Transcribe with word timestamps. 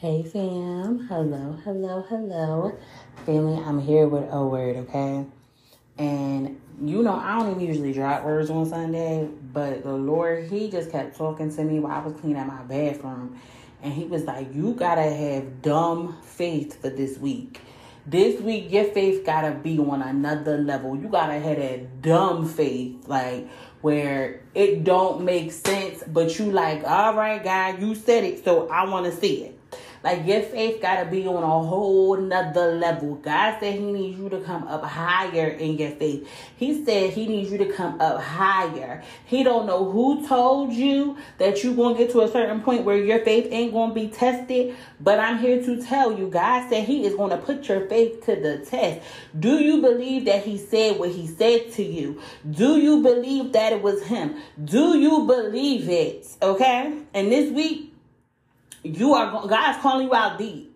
Hey 0.00 0.22
fam, 0.22 1.08
hello, 1.08 1.58
hello, 1.64 2.04
hello. 2.08 2.78
Family, 3.26 3.60
I'm 3.60 3.80
here 3.80 4.06
with 4.06 4.32
a 4.32 4.46
word, 4.46 4.76
okay? 4.76 5.26
And 5.98 6.60
you 6.80 7.02
know, 7.02 7.16
I 7.16 7.36
don't 7.36 7.50
even 7.50 7.66
usually 7.66 7.92
drop 7.92 8.22
words 8.22 8.48
on 8.48 8.64
Sunday, 8.66 9.28
but 9.52 9.82
the 9.82 9.92
Lord, 9.92 10.48
He 10.48 10.70
just 10.70 10.92
kept 10.92 11.16
talking 11.16 11.52
to 11.52 11.64
me 11.64 11.80
while 11.80 12.00
I 12.00 12.06
was 12.06 12.12
cleaning 12.20 12.46
my 12.46 12.62
bathroom. 12.62 13.40
And 13.82 13.92
He 13.92 14.04
was 14.04 14.22
like, 14.22 14.54
You 14.54 14.74
gotta 14.74 15.02
have 15.02 15.62
dumb 15.62 16.16
faith 16.22 16.80
for 16.80 16.90
this 16.90 17.18
week. 17.18 17.60
This 18.06 18.40
week, 18.40 18.70
your 18.70 18.84
faith 18.84 19.26
gotta 19.26 19.50
be 19.50 19.80
on 19.80 20.00
another 20.02 20.58
level. 20.58 20.96
You 20.96 21.08
gotta 21.08 21.40
have 21.40 21.56
that 21.56 22.02
dumb 22.02 22.46
faith, 22.46 23.08
like 23.08 23.48
where 23.80 24.42
it 24.54 24.84
don't 24.84 25.24
make 25.24 25.50
sense, 25.50 26.04
but 26.06 26.38
you 26.38 26.52
like, 26.52 26.84
all 26.84 27.14
right, 27.14 27.42
God, 27.42 27.82
you 27.82 27.96
said 27.96 28.22
it, 28.22 28.44
so 28.44 28.68
I 28.68 28.88
wanna 28.88 29.10
see 29.10 29.42
it. 29.42 29.57
Like 30.02 30.26
your 30.26 30.42
faith 30.42 30.80
gotta 30.80 31.08
be 31.10 31.26
on 31.26 31.42
a 31.42 31.68
whole 31.68 32.16
nother 32.16 32.74
level. 32.74 33.16
God 33.16 33.58
said 33.60 33.74
he 33.74 33.92
needs 33.92 34.18
you 34.18 34.28
to 34.28 34.40
come 34.40 34.64
up 34.68 34.84
higher 34.84 35.48
in 35.48 35.78
your 35.78 35.90
faith. 35.90 36.28
He 36.56 36.84
said 36.84 37.10
he 37.10 37.26
needs 37.26 37.50
you 37.50 37.58
to 37.58 37.72
come 37.72 38.00
up 38.00 38.20
higher. 38.20 39.02
He 39.24 39.42
don't 39.42 39.66
know 39.66 39.90
who 39.90 40.26
told 40.26 40.72
you 40.72 41.16
that 41.38 41.64
you 41.64 41.74
gonna 41.74 41.98
get 41.98 42.10
to 42.12 42.22
a 42.22 42.28
certain 42.30 42.60
point 42.60 42.84
where 42.84 42.96
your 42.96 43.20
faith 43.20 43.48
ain't 43.50 43.72
gonna 43.72 43.94
be 43.94 44.08
tested. 44.08 44.76
But 45.00 45.18
I'm 45.18 45.38
here 45.38 45.62
to 45.62 45.82
tell 45.82 46.16
you, 46.18 46.28
God 46.28 46.68
said 46.68 46.84
he 46.84 47.04
is 47.04 47.14
gonna 47.14 47.38
put 47.38 47.68
your 47.68 47.86
faith 47.88 48.24
to 48.26 48.36
the 48.36 48.58
test. 48.58 49.00
Do 49.38 49.58
you 49.58 49.80
believe 49.80 50.24
that 50.26 50.44
he 50.44 50.58
said 50.58 50.98
what 50.98 51.10
he 51.10 51.26
said 51.26 51.72
to 51.72 51.82
you? 51.82 52.20
Do 52.50 52.78
you 52.78 53.02
believe 53.02 53.52
that 53.52 53.72
it 53.72 53.82
was 53.82 54.02
him? 54.04 54.36
Do 54.64 54.98
you 54.98 55.26
believe 55.26 55.88
it? 55.88 56.26
Okay? 56.42 56.92
And 57.14 57.32
this 57.32 57.52
week, 57.52 57.87
you 58.96 59.14
are 59.14 59.46
God's 59.46 59.78
calling 59.78 60.08
you 60.08 60.14
out 60.14 60.38
deep. 60.38 60.74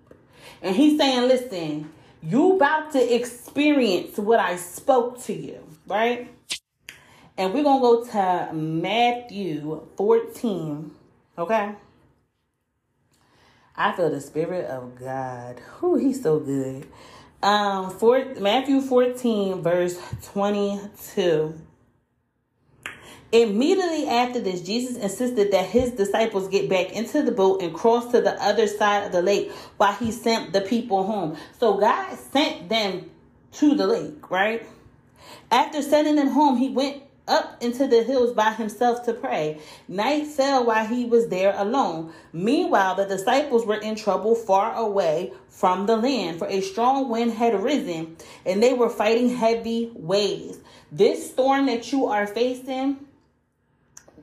And 0.61 0.77
he's 0.77 0.99
saying, 0.99 1.29
listen, 1.29 1.91
you 2.23 2.57
about 2.57 2.93
to 2.93 3.15
experience 3.15 4.17
what 4.19 4.39
I 4.39 4.57
spoke 4.57 5.21
to 5.25 5.33
you, 5.33 5.59
right? 5.87 6.33
And 7.37 7.53
we're 7.53 7.65
going 7.65 7.81
to 7.81 8.13
go 8.13 8.13
to 8.13 8.53
Matthew 8.53 9.87
14, 9.97 10.91
okay? 11.39 11.75
I 13.75 13.93
feel 13.93 14.11
the 14.11 14.21
spirit 14.21 14.67
of 14.67 14.99
God. 14.99 15.61
Who 15.79 15.97
he's 15.97 16.23
so 16.23 16.39
good. 16.39 16.87
Um, 17.43 17.91
for, 17.91 18.25
Matthew 18.39 18.81
14, 18.81 19.63
verse 19.63 19.99
22. 20.27 21.59
Immediately 23.33 24.09
after 24.09 24.41
this, 24.41 24.61
Jesus 24.61 24.99
insisted 24.99 25.53
that 25.53 25.65
his 25.65 25.93
disciples 25.93 26.49
get 26.49 26.69
back 26.69 26.93
into 26.93 27.23
the 27.23 27.33
boat 27.33 27.63
and 27.63 27.73
cross 27.73 28.11
to 28.13 28.21
the 28.21 28.41
other 28.43 28.67
side 28.67 29.07
of 29.07 29.13
the 29.13 29.23
lake 29.23 29.51
while 29.79 29.95
he 29.95 30.13
sent 30.13 30.53
the 30.53 30.61
people 30.61 31.05
home. 31.05 31.39
So 31.59 31.79
God 31.79 32.15
sent 32.19 32.69
them 32.69 33.11
to 33.53 33.75
the 33.75 33.87
lake, 33.87 34.31
right? 34.31 34.67
After 35.51 35.81
sending 35.81 36.17
them 36.17 36.29
home, 36.29 36.59
he 36.59 36.69
went 36.69 37.03
up 37.27 37.57
into 37.63 37.87
the 37.87 38.03
hills 38.03 38.35
by 38.35 38.53
himself 38.53 39.05
to 39.05 39.15
pray. 39.15 39.59
Night 39.89 40.27
fell 40.27 40.67
while 40.67 40.85
he 40.85 41.07
was 41.07 41.29
there 41.29 41.55
alone. 41.57 42.13
Meanwhile, 42.35 42.97
the 42.97 43.07
disciples 43.07 43.65
were 43.65 43.77
in 43.77 43.95
trouble 43.95 44.35
far 44.35 44.75
away 44.75 45.33
from 45.49 45.87
the 45.87 45.97
land, 45.97 46.39
for 46.39 46.49
a 46.49 46.61
strong 46.61 47.09
wind 47.09 47.33
had 47.33 47.63
risen 47.63 48.17
and 48.45 48.63
they 48.63 48.75
were 48.75 48.91
fighting 48.91 49.35
heavy 49.35 49.91
waves. 49.95 50.59
This 50.91 51.31
storm 51.31 51.65
that 51.67 51.93
you 51.93 52.07
are 52.07 52.27
facing 52.27 53.07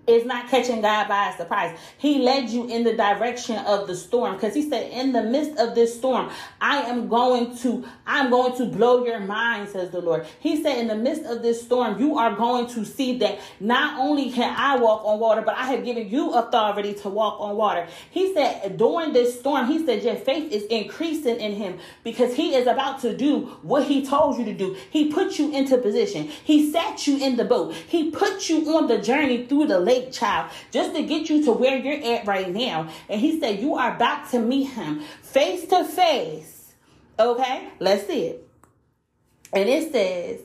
is 0.08 0.26
not 0.26 0.50
catching 0.50 0.82
God 0.82 1.08
by 1.08 1.34
surprise. 1.38 1.78
He 1.98 2.20
led 2.20 2.50
you 2.50 2.68
in 2.68 2.84
the 2.84 2.96
direction 2.96 3.58
of 3.58 3.88
the 3.88 3.96
storm 3.96 4.36
because 4.36 4.56
he 4.56 4.68
said, 4.68 4.92
in 4.92 5.12
the 5.12 5.24
midst 5.24 5.60
of 5.60 5.76
this 5.76 5.96
storm, 5.96 6.32
I 6.60 6.82
am 6.82 7.08
going 7.08 7.56
to, 7.60 7.86
I'm 8.08 8.30
going 8.30 8.58
to 8.58 8.66
blow 8.66 9.06
your 9.06 9.20
mind, 9.20 9.70
says 9.70 9.92
the 9.92 10.02
Lord. 10.02 10.26
He 10.40 10.64
said, 10.64 10.78
in 10.78 10.88
the 10.88 10.96
midst 10.96 11.24
of 11.24 11.42
this 11.42 11.62
storm, 11.62 12.00
you 12.00 12.18
are 12.18 12.36
going 12.36 12.68
to 12.68 12.86
see 12.86 13.18
that 13.20 13.40
not 13.60 14.00
only 14.00 14.32
can 14.32 14.56
I 14.58 14.78
walk 14.78 15.06
on 15.06 15.20
water, 15.20 15.42
but 15.42 15.56
I 15.56 15.66
have 15.66 15.86
given 15.86 16.10
you 16.10 16.34
authority 16.34 16.94
to 16.96 17.10
walk 17.10 17.40
on 17.40 17.56
water. 17.56 17.88
He 18.10 18.34
said, 18.34 18.78
during 18.78 19.14
this 19.14 19.40
storm, 19.40 19.68
he 19.68 19.86
said, 19.86 20.04
your 20.04 20.16
faith 20.16 20.52
is 20.52 20.64
increasing 20.64 21.40
in 21.40 21.54
him 21.54 21.78
because 22.04 22.34
he 22.34 22.56
is 22.56 22.68
about 22.68 23.00
to 23.02 23.16
do 23.16 23.46
what 23.62 23.84
he 23.86 24.06
told 24.06 24.40
you 24.40 24.46
to 24.46 24.54
do. 24.54 24.76
He 24.90 25.12
put 25.12 25.38
you 25.38 25.54
into 25.54 25.78
position. 25.78 26.24
He 26.24 26.72
sat 26.72 27.06
you 27.06 27.18
in 27.18 27.36
the 27.38 27.46
boat. 27.46 27.74
He 27.74 28.10
put 28.12 28.50
you 28.50 28.76
on 28.76 28.88
the 28.88 28.98
journey 28.98 29.46
through 29.46 29.68
the 29.68 29.80
lake 29.90 30.12
child 30.12 30.52
just 30.72 30.94
to 30.96 31.04
get 31.04 31.30
you 31.30 31.44
to 31.46 31.52
where 31.52 31.78
you're 31.78 32.16
at 32.16 32.28
right 32.28 32.54
now. 32.54 32.90
And 33.10 33.20
he 33.20 33.40
said, 33.40 33.60
You 33.60 33.76
are 33.76 33.96
about 33.96 34.30
to 34.32 34.40
meet 34.40 34.66
him 34.66 35.02
face 35.22 35.68
to 35.68 35.84
face. 35.84 36.74
Okay, 37.20 37.70
let's 37.80 38.08
see 38.08 38.28
it. 38.28 38.48
And 39.52 39.68
it 39.68 39.92
says, 39.92 40.42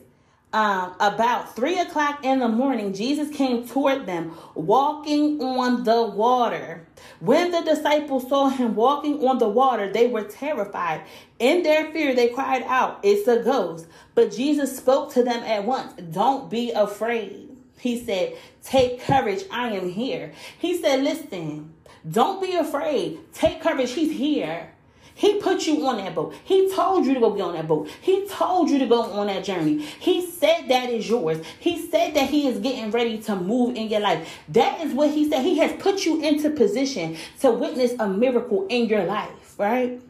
um, 0.55 0.95
about 1.01 1.53
three 1.53 1.77
o'clock 1.79 2.23
in 2.23 2.39
the 2.39 2.47
morning, 2.47 2.93
Jesus 2.93 3.29
came 3.35 3.67
toward 3.67 4.05
them, 4.05 4.31
walking 4.55 5.41
on 5.41 5.83
the 5.83 6.03
water. 6.03 6.87
When 7.19 7.51
the 7.51 7.61
disciples 7.61 8.29
saw 8.29 8.47
him 8.47 8.73
walking 8.73 9.27
on 9.27 9.37
the 9.37 9.49
water, 9.49 9.91
they 9.91 10.07
were 10.07 10.23
terrified. 10.23 11.01
In 11.39 11.63
their 11.63 11.91
fear, 11.91 12.15
they 12.15 12.29
cried 12.29 12.63
out, 12.67 12.99
It's 13.03 13.27
a 13.27 13.43
ghost. 13.43 13.87
But 14.13 14.31
Jesus 14.31 14.77
spoke 14.77 15.11
to 15.13 15.23
them 15.23 15.43
at 15.43 15.65
once, 15.65 15.93
Don't 16.11 16.49
be 16.49 16.71
afraid. 16.71 17.54
He 17.85 18.03
said, 18.03 18.35
Take 18.63 18.99
courage, 19.01 19.43
I 19.51 19.67
am 19.73 19.89
here. 19.89 20.33
He 20.57 20.81
said, 20.81 21.03
Listen, 21.03 21.71
don't 22.09 22.41
be 22.41 22.55
afraid. 22.55 23.19
Take 23.31 23.61
courage, 23.61 23.91
he's 23.91 24.17
here. 24.17 24.71
He 25.13 25.39
put 25.39 25.67
you 25.67 25.85
on 25.85 25.97
that 25.97 26.15
boat. 26.15 26.33
He 26.43 26.67
told 26.73 27.05
you 27.05 27.13
to 27.13 27.19
go 27.19 27.29
be 27.29 27.41
on 27.41 27.53
that 27.53 27.67
boat. 27.67 27.87
He 28.01 28.27
told 28.27 28.71
you 28.71 28.79
to 28.79 28.87
go 28.87 29.03
on 29.03 29.27
that 29.27 29.43
journey. 29.43 29.85
He 29.99 30.25
said 30.25 30.67
that 30.67 30.89
is 30.89 31.07
yours. 31.07 31.45
He 31.59 31.87
said 31.87 32.15
that 32.15 32.27
he 32.27 32.47
is 32.47 32.57
getting 32.57 32.89
ready 32.89 33.19
to 33.19 33.35
move 33.35 33.75
in 33.75 33.87
your 33.87 33.99
life. 33.99 34.35
That 34.49 34.81
is 34.81 34.91
what 34.91 35.11
he 35.11 35.29
said. 35.29 35.43
He 35.43 35.59
has 35.59 35.79
put 35.79 36.05
you 36.05 36.23
into 36.23 36.49
position 36.49 37.17
to 37.41 37.51
witness 37.51 37.93
a 37.99 38.07
miracle 38.07 38.65
in 38.67 38.87
your 38.87 39.03
life, 39.03 39.59
right? 39.59 40.01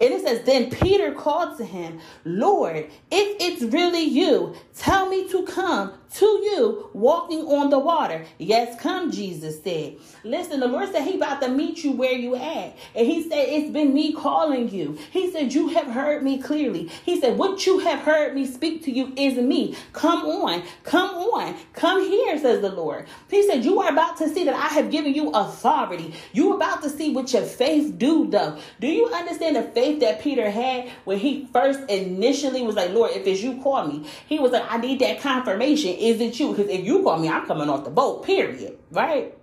And 0.00 0.14
it 0.14 0.22
says, 0.22 0.44
Then 0.46 0.70
Peter 0.70 1.12
called 1.12 1.58
to 1.58 1.64
him, 1.66 2.00
Lord, 2.24 2.86
if 3.10 3.36
it's 3.38 3.62
really 3.70 4.04
you, 4.04 4.54
tell 4.74 5.10
me 5.10 5.28
to 5.28 5.42
come 5.42 5.92
to 6.14 6.26
you 6.26 6.90
walking 6.92 7.40
on 7.40 7.70
the 7.70 7.78
water. 7.78 8.24
Yes, 8.38 8.80
come, 8.80 9.10
Jesus 9.10 9.62
said. 9.62 9.96
Listen, 10.24 10.60
the 10.60 10.66
Lord 10.66 10.90
said 10.90 11.02
he 11.02 11.16
about 11.16 11.40
to 11.42 11.48
meet 11.48 11.84
you 11.84 11.92
where 11.92 12.12
you 12.12 12.34
at. 12.34 12.76
And 12.94 13.06
he 13.06 13.22
said, 13.22 13.48
it's 13.48 13.70
been 13.70 13.94
me 13.94 14.12
calling 14.12 14.68
you. 14.70 14.98
He 15.12 15.30
said, 15.30 15.52
you 15.52 15.68
have 15.68 15.86
heard 15.86 16.22
me 16.22 16.42
clearly. 16.42 16.88
He 17.04 17.20
said, 17.20 17.38
what 17.38 17.64
you 17.66 17.78
have 17.80 18.00
heard 18.00 18.34
me 18.34 18.46
speak 18.46 18.84
to 18.84 18.90
you 18.90 19.12
is 19.16 19.38
me. 19.38 19.76
Come 19.92 20.26
on, 20.26 20.62
come 20.82 21.10
on, 21.10 21.54
come 21.72 22.02
here, 22.02 22.38
says 22.38 22.60
the 22.60 22.70
Lord. 22.70 23.06
He 23.28 23.46
said, 23.46 23.64
you 23.64 23.80
are 23.80 23.90
about 23.90 24.16
to 24.18 24.28
see 24.28 24.44
that 24.44 24.54
I 24.54 24.74
have 24.74 24.90
given 24.90 25.14
you 25.14 25.30
authority. 25.30 26.14
You 26.32 26.52
are 26.52 26.56
about 26.56 26.82
to 26.82 26.90
see 26.90 27.12
what 27.12 27.32
your 27.32 27.42
faith 27.42 27.98
do 27.98 28.28
though. 28.28 28.58
Do 28.80 28.88
you 28.88 29.06
understand 29.08 29.56
the 29.56 29.62
faith 29.62 30.00
that 30.00 30.20
Peter 30.20 30.50
had 30.50 30.90
when 31.04 31.18
he 31.18 31.48
first 31.52 31.80
initially 31.88 32.62
was 32.62 32.74
like, 32.74 32.90
Lord, 32.90 33.12
if 33.12 33.26
it's 33.26 33.42
you, 33.42 33.60
call 33.62 33.86
me. 33.86 34.08
He 34.26 34.38
was 34.38 34.52
like, 34.52 34.64
I 34.68 34.78
need 34.78 35.00
that 35.00 35.20
confirmation 35.20 35.99
is 36.00 36.20
it 36.20 36.38
you? 36.40 36.50
Because 36.50 36.68
if 36.68 36.84
you 36.84 37.02
call 37.02 37.18
me, 37.18 37.28
I'm 37.28 37.46
coming 37.46 37.68
off 37.68 37.84
the 37.84 37.90
boat, 37.90 38.24
period. 38.24 38.78
Right? 38.90 39.34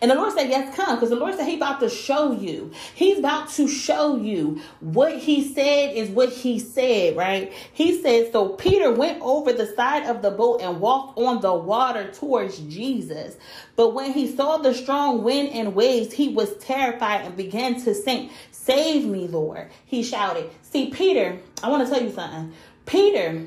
And 0.00 0.10
the 0.10 0.14
Lord 0.14 0.32
said, 0.32 0.48
Yes, 0.48 0.74
come. 0.74 0.96
Because 0.96 1.10
the 1.10 1.16
Lord 1.16 1.34
said 1.34 1.46
He's 1.46 1.56
about 1.56 1.80
to 1.80 1.88
show 1.88 2.32
you. 2.32 2.72
He's 2.94 3.18
about 3.18 3.50
to 3.50 3.68
show 3.68 4.16
you 4.16 4.60
what 4.80 5.18
He 5.18 5.46
said 5.52 5.94
is 5.94 6.08
what 6.10 6.30
He 6.30 6.58
said, 6.58 7.16
right? 7.16 7.52
He 7.72 8.00
said, 8.00 8.32
So 8.32 8.50
Peter 8.50 8.92
went 8.92 9.20
over 9.22 9.52
the 9.52 9.66
side 9.66 10.06
of 10.06 10.22
the 10.22 10.30
boat 10.30 10.60
and 10.62 10.80
walked 10.80 11.18
on 11.18 11.40
the 11.40 11.54
water 11.54 12.10
towards 12.12 12.58
Jesus. 12.58 13.36
But 13.76 13.94
when 13.94 14.12
he 14.12 14.34
saw 14.34 14.58
the 14.58 14.74
strong 14.74 15.22
wind 15.22 15.50
and 15.50 15.74
waves, 15.74 16.12
he 16.12 16.28
was 16.28 16.56
terrified 16.58 17.24
and 17.24 17.36
began 17.36 17.80
to 17.82 17.94
sink. 17.94 18.30
Save 18.50 19.06
me, 19.06 19.26
Lord. 19.26 19.70
He 19.86 20.02
shouted. 20.02 20.50
See, 20.62 20.90
Peter, 20.90 21.38
I 21.62 21.68
want 21.68 21.86
to 21.86 21.92
tell 21.92 22.02
you 22.02 22.12
something. 22.12 22.52
Peter 22.86 23.46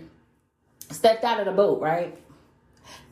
stepped 0.94 1.24
out 1.24 1.40
of 1.40 1.46
the 1.46 1.52
boat, 1.52 1.82
right? 1.82 2.18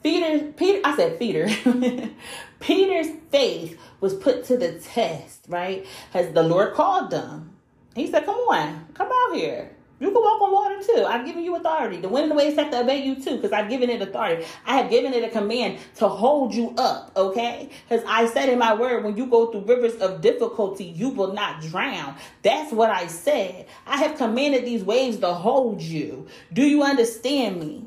Peter, 0.04 0.52
Peter, 0.54 0.82
I 0.84 0.96
said 0.96 1.20
Peter. 1.20 1.48
Peter's 2.60 3.08
faith 3.32 3.80
was 4.00 4.14
put 4.16 4.46
to 4.46 4.58
the 4.58 4.74
test, 4.80 5.46
right? 5.48 5.86
As 6.14 6.34
the 6.34 6.44
Lord 6.44 6.74
called 6.74 7.12
them. 7.12 7.56
He 7.96 8.08
said, 8.08 8.26
Come 8.26 8.36
on, 8.36 8.88
come 8.94 9.10
out 9.12 9.36
here. 9.36 9.76
You 10.02 10.10
can 10.10 10.24
walk 10.24 10.42
on 10.42 10.52
water 10.52 10.82
too. 10.82 11.06
I've 11.06 11.28
given 11.28 11.44
you 11.44 11.56
authority. 11.56 11.98
The 11.98 12.10
wind 12.10 12.24
and 12.24 12.32
the 12.32 12.36
waves 12.36 12.58
have 12.58 12.72
to 12.72 12.80
obey 12.80 13.04
you 13.04 13.22
too, 13.22 13.36
because 13.36 13.52
I've 13.52 13.70
given 13.70 13.88
it 13.88 14.02
authority. 14.02 14.48
I 14.66 14.76
have 14.78 14.90
given 14.90 15.14
it 15.14 15.24
a 15.24 15.30
command 15.30 15.78
to 15.98 16.08
hold 16.08 16.56
you 16.56 16.74
up, 16.76 17.12
okay? 17.16 17.70
Because 17.88 18.04
I 18.08 18.26
said 18.26 18.50
in 18.50 18.58
my 18.58 18.74
word, 18.74 19.04
when 19.04 19.16
you 19.16 19.28
go 19.28 19.52
through 19.52 19.66
rivers 19.66 19.94
of 20.02 20.22
difficulty, 20.22 20.86
you 20.86 21.10
will 21.10 21.34
not 21.34 21.62
drown. 21.62 22.16
That's 22.42 22.74
what 22.74 22.90
I 22.90 23.06
said. 23.06 23.68
I 23.86 23.98
have 23.98 24.18
commanded 24.18 24.66
these 24.66 24.84
waves 24.84 25.18
to 25.18 25.36
hold 25.36 25.84
you. 25.84 26.26
Do 26.52 26.64
you 26.64 26.82
understand 26.82 27.60
me? 27.60 27.86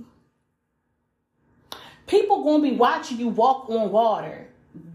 People 2.07 2.45
gonna 2.45 2.63
be 2.63 2.77
watching 2.77 3.19
you 3.19 3.27
walk 3.27 3.69
on 3.69 3.91
water. 3.91 4.47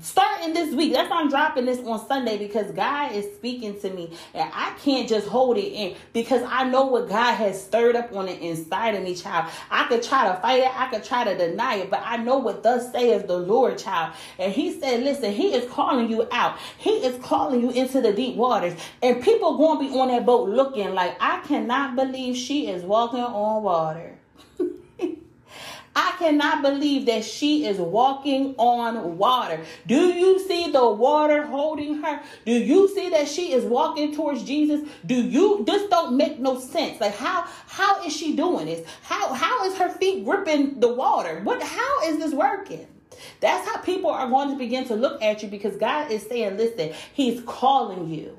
Starting 0.01 0.53
this 0.53 0.73
week. 0.75 0.93
That's 0.93 1.09
why 1.09 1.21
I'm 1.21 1.29
dropping 1.29 1.65
this 1.65 1.79
on 1.79 2.05
Sunday 2.07 2.37
because 2.37 2.71
God 2.71 3.13
is 3.13 3.25
speaking 3.35 3.79
to 3.81 3.89
me 3.89 4.15
and 4.33 4.49
I 4.53 4.73
can't 4.83 5.07
just 5.07 5.27
hold 5.27 5.57
it 5.57 5.71
in 5.73 5.95
because 6.13 6.41
I 6.43 6.63
know 6.65 6.85
what 6.85 7.09
God 7.09 7.33
has 7.35 7.61
stirred 7.63 7.95
up 7.95 8.13
on 8.13 8.25
the 8.25 8.37
inside 8.39 8.95
of 8.95 9.03
me, 9.03 9.15
child. 9.15 9.51
I 9.69 9.87
could 9.87 10.03
try 10.03 10.27
to 10.33 10.39
fight 10.41 10.61
it, 10.61 10.79
I 10.79 10.87
could 10.89 11.03
try 11.03 11.23
to 11.23 11.37
deny 11.37 11.75
it, 11.75 11.89
but 11.89 12.01
I 12.03 12.17
know 12.17 12.37
what 12.37 12.63
thus 12.63 12.91
saith 12.91 13.27
the 13.27 13.37
Lord, 13.37 13.77
child. 13.77 14.15
And 14.37 14.51
He 14.51 14.79
said, 14.79 15.03
Listen, 15.03 15.33
He 15.33 15.53
is 15.53 15.69
calling 15.69 16.09
you 16.09 16.27
out, 16.31 16.57
He 16.77 16.91
is 16.91 17.21
calling 17.23 17.61
you 17.61 17.71
into 17.71 18.01
the 18.01 18.13
deep 18.13 18.35
waters, 18.35 18.73
and 19.01 19.21
people 19.21 19.57
going 19.57 19.79
to 19.79 19.91
be 19.93 19.99
on 19.99 20.09
that 20.09 20.25
boat 20.25 20.49
looking 20.49 20.93
like, 20.93 21.17
I 21.19 21.41
cannot 21.41 21.95
believe 21.95 22.35
she 22.35 22.69
is 22.69 22.83
walking 22.83 23.19
on 23.19 23.63
water. 23.63 24.15
I 26.01 26.15
cannot 26.17 26.61
believe 26.61 27.07
that 27.07 27.25
she 27.25 27.65
is 27.65 27.77
walking 27.77 28.55
on 28.57 29.17
water. 29.17 29.59
Do 29.85 30.13
you 30.13 30.39
see 30.39 30.71
the 30.71 30.89
water 30.89 31.45
holding 31.45 31.95
her? 31.95 32.21
Do 32.45 32.53
you 32.53 32.87
see 32.95 33.09
that 33.09 33.27
she 33.27 33.51
is 33.51 33.65
walking 33.65 34.15
towards 34.15 34.43
Jesus? 34.43 34.87
Do 35.05 35.15
you 35.15 35.65
this 35.65 35.89
don't 35.89 36.15
make 36.15 36.39
no 36.39 36.57
sense. 36.57 37.01
Like 37.01 37.17
how 37.17 37.43
how 37.67 38.01
is 38.05 38.15
she 38.15 38.33
doing 38.33 38.67
this? 38.67 38.87
How 39.01 39.33
how 39.33 39.65
is 39.65 39.77
her 39.77 39.89
feet 39.89 40.23
gripping 40.23 40.79
the 40.79 40.93
water? 40.93 41.41
What 41.43 41.61
how 41.61 42.03
is 42.05 42.17
this 42.17 42.33
working? 42.33 42.87
That's 43.41 43.67
how 43.67 43.79
people 43.79 44.09
are 44.09 44.29
going 44.29 44.51
to 44.51 44.55
begin 44.55 44.85
to 44.85 44.95
look 44.95 45.21
at 45.21 45.43
you 45.43 45.49
because 45.49 45.75
God 45.75 46.11
is 46.11 46.23
saying, 46.23 46.55
listen, 46.55 46.93
He's 47.13 47.41
calling 47.41 48.07
you. 48.09 48.38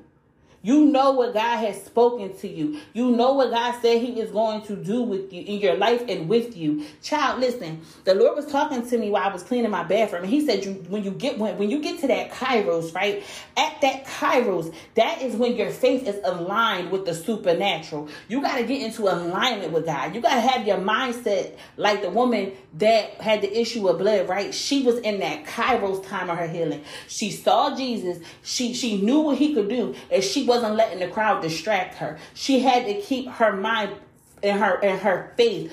You 0.63 0.85
know 0.85 1.11
what 1.11 1.33
God 1.33 1.57
has 1.57 1.83
spoken 1.83 2.37
to 2.37 2.47
you. 2.47 2.79
You 2.93 3.11
know 3.11 3.33
what 3.33 3.49
God 3.49 3.81
said 3.81 3.99
He 3.99 4.19
is 4.19 4.29
going 4.31 4.61
to 4.63 4.75
do 4.75 5.01
with 5.01 5.33
you 5.33 5.41
in 5.41 5.59
your 5.59 5.75
life 5.75 6.03
and 6.07 6.29
with 6.29 6.55
you. 6.55 6.85
Child, 7.01 7.39
listen. 7.39 7.81
The 8.03 8.13
Lord 8.13 8.35
was 8.35 8.45
talking 8.45 8.87
to 8.87 8.97
me 8.97 9.09
while 9.09 9.27
I 9.27 9.33
was 9.33 9.41
cleaning 9.41 9.71
my 9.71 9.83
bathroom, 9.83 10.23
and 10.23 10.31
He 10.31 10.45
said, 10.45 10.63
"You 10.63 10.73
when 10.87 11.03
you 11.03 11.11
get 11.11 11.39
when, 11.39 11.57
when 11.57 11.71
you 11.71 11.81
get 11.81 11.99
to 12.01 12.07
that 12.07 12.31
Kairos, 12.31 12.93
right? 12.93 13.23
At 13.57 13.81
that 13.81 14.05
Kairos, 14.05 14.73
that 14.95 15.23
is 15.23 15.35
when 15.35 15.55
your 15.55 15.71
faith 15.71 16.07
is 16.07 16.19
aligned 16.23 16.91
with 16.91 17.05
the 17.05 17.15
supernatural. 17.15 18.09
You 18.27 18.41
got 18.41 18.57
to 18.57 18.63
get 18.63 18.83
into 18.83 19.03
alignment 19.03 19.71
with 19.71 19.85
God. 19.85 20.13
You 20.13 20.21
got 20.21 20.35
to 20.35 20.41
have 20.41 20.67
your 20.67 20.77
mindset 20.77 21.55
like 21.77 22.03
the 22.03 22.11
woman 22.11 22.51
that 22.77 23.15
had 23.15 23.41
the 23.41 23.59
issue 23.59 23.87
of 23.87 23.97
blood, 23.97 24.29
right? 24.29 24.53
She 24.53 24.83
was 24.83 24.97
in 24.99 25.21
that 25.21 25.45
Kairos 25.45 26.05
time 26.05 26.29
of 26.29 26.37
her 26.37 26.47
healing. 26.47 26.83
She 27.07 27.31
saw 27.31 27.75
Jesus. 27.75 28.19
She 28.43 28.75
she 28.75 29.01
knew 29.01 29.21
what 29.21 29.37
He 29.37 29.55
could 29.55 29.69
do, 29.69 29.95
and 30.11 30.23
she 30.23 30.50
wasn't 30.51 30.75
letting 30.75 30.99
the 30.99 31.07
crowd 31.07 31.41
distract 31.41 31.95
her. 31.95 32.19
She 32.33 32.59
had 32.59 32.85
to 32.85 32.95
keep 32.99 33.25
her 33.29 33.55
mind 33.55 33.95
and 34.43 34.59
her 34.59 34.83
and 34.83 34.99
her 34.99 35.31
faith 35.37 35.71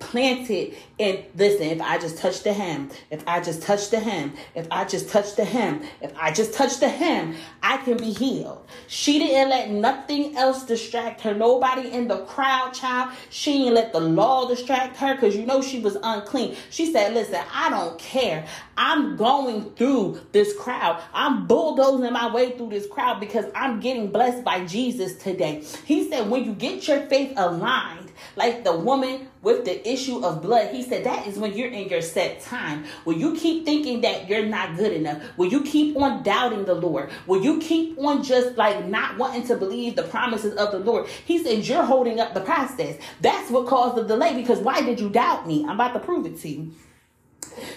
planted 0.00 0.74
and 0.98 1.24
listen, 1.36 1.66
if 1.66 1.80
I 1.80 1.98
just 1.98 2.18
touch 2.18 2.42
the 2.42 2.52
hem, 2.52 2.90
if 3.10 3.22
I 3.26 3.40
just 3.40 3.62
touch 3.62 3.90
the 3.90 4.00
hem, 4.00 4.32
if 4.54 4.66
I 4.70 4.84
just 4.84 5.08
touch 5.08 5.36
the 5.36 5.44
hem, 5.44 5.82
if 6.00 6.12
I 6.16 6.32
just 6.32 6.54
touch 6.54 6.80
the 6.80 6.88
hem, 6.88 7.36
I 7.62 7.76
can 7.76 7.98
be 7.98 8.10
healed. 8.12 8.66
She 8.88 9.18
didn't 9.18 9.50
let 9.50 9.70
nothing 9.70 10.36
else 10.36 10.64
distract 10.64 11.20
her. 11.20 11.34
Nobody 11.34 11.90
in 11.90 12.08
the 12.08 12.24
crowd, 12.24 12.74
child. 12.74 13.14
She 13.28 13.58
didn't 13.58 13.74
let 13.74 13.92
the 13.92 14.00
law 14.00 14.48
distract 14.48 14.96
her 14.96 15.14
because 15.14 15.36
you 15.36 15.46
know 15.46 15.62
she 15.62 15.78
was 15.78 15.96
unclean. 16.02 16.56
She 16.70 16.90
said, 16.90 17.14
Listen, 17.14 17.42
I 17.54 17.70
don't 17.70 17.98
care. 17.98 18.46
I'm 18.82 19.14
going 19.14 19.72
through 19.72 20.22
this 20.32 20.56
crowd. 20.56 21.02
I'm 21.12 21.46
bulldozing 21.46 22.14
my 22.14 22.32
way 22.32 22.52
through 22.52 22.70
this 22.70 22.86
crowd 22.86 23.20
because 23.20 23.44
I'm 23.54 23.78
getting 23.78 24.10
blessed 24.10 24.42
by 24.42 24.64
Jesus 24.64 25.18
today. 25.22 25.62
He 25.84 26.08
said, 26.08 26.30
When 26.30 26.44
you 26.44 26.54
get 26.54 26.88
your 26.88 27.02
faith 27.02 27.34
aligned, 27.36 28.10
like 28.36 28.64
the 28.64 28.74
woman 28.74 29.28
with 29.42 29.66
the 29.66 29.86
issue 29.86 30.24
of 30.24 30.40
blood, 30.40 30.74
he 30.74 30.82
said 30.82 31.04
that 31.04 31.26
is 31.26 31.38
when 31.38 31.52
you're 31.52 31.68
in 31.68 31.90
your 31.90 32.00
set 32.00 32.40
time. 32.40 32.86
When 33.04 33.20
you 33.20 33.36
keep 33.36 33.66
thinking 33.66 34.00
that 34.00 34.30
you're 34.30 34.46
not 34.46 34.78
good 34.78 34.94
enough, 34.94 35.22
when 35.36 35.50
you 35.50 35.62
keep 35.62 35.94
on 35.98 36.22
doubting 36.22 36.64
the 36.64 36.74
Lord, 36.74 37.10
when 37.26 37.42
you 37.42 37.58
keep 37.58 37.98
on 37.98 38.22
just 38.22 38.56
like 38.56 38.86
not 38.86 39.18
wanting 39.18 39.46
to 39.48 39.56
believe 39.56 39.94
the 39.94 40.04
promises 40.04 40.54
of 40.54 40.72
the 40.72 40.78
Lord, 40.78 41.06
he 41.26 41.44
said 41.44 41.66
you're 41.66 41.84
holding 41.84 42.18
up 42.18 42.32
the 42.32 42.40
process. 42.40 42.96
That's 43.20 43.50
what 43.50 43.66
caused 43.66 43.96
the 43.96 44.04
delay 44.04 44.34
because 44.34 44.60
why 44.60 44.80
did 44.80 45.00
you 45.00 45.10
doubt 45.10 45.46
me? 45.46 45.64
I'm 45.64 45.74
about 45.74 45.92
to 45.92 46.00
prove 46.00 46.24
it 46.24 46.40
to 46.40 46.48
you. 46.48 46.72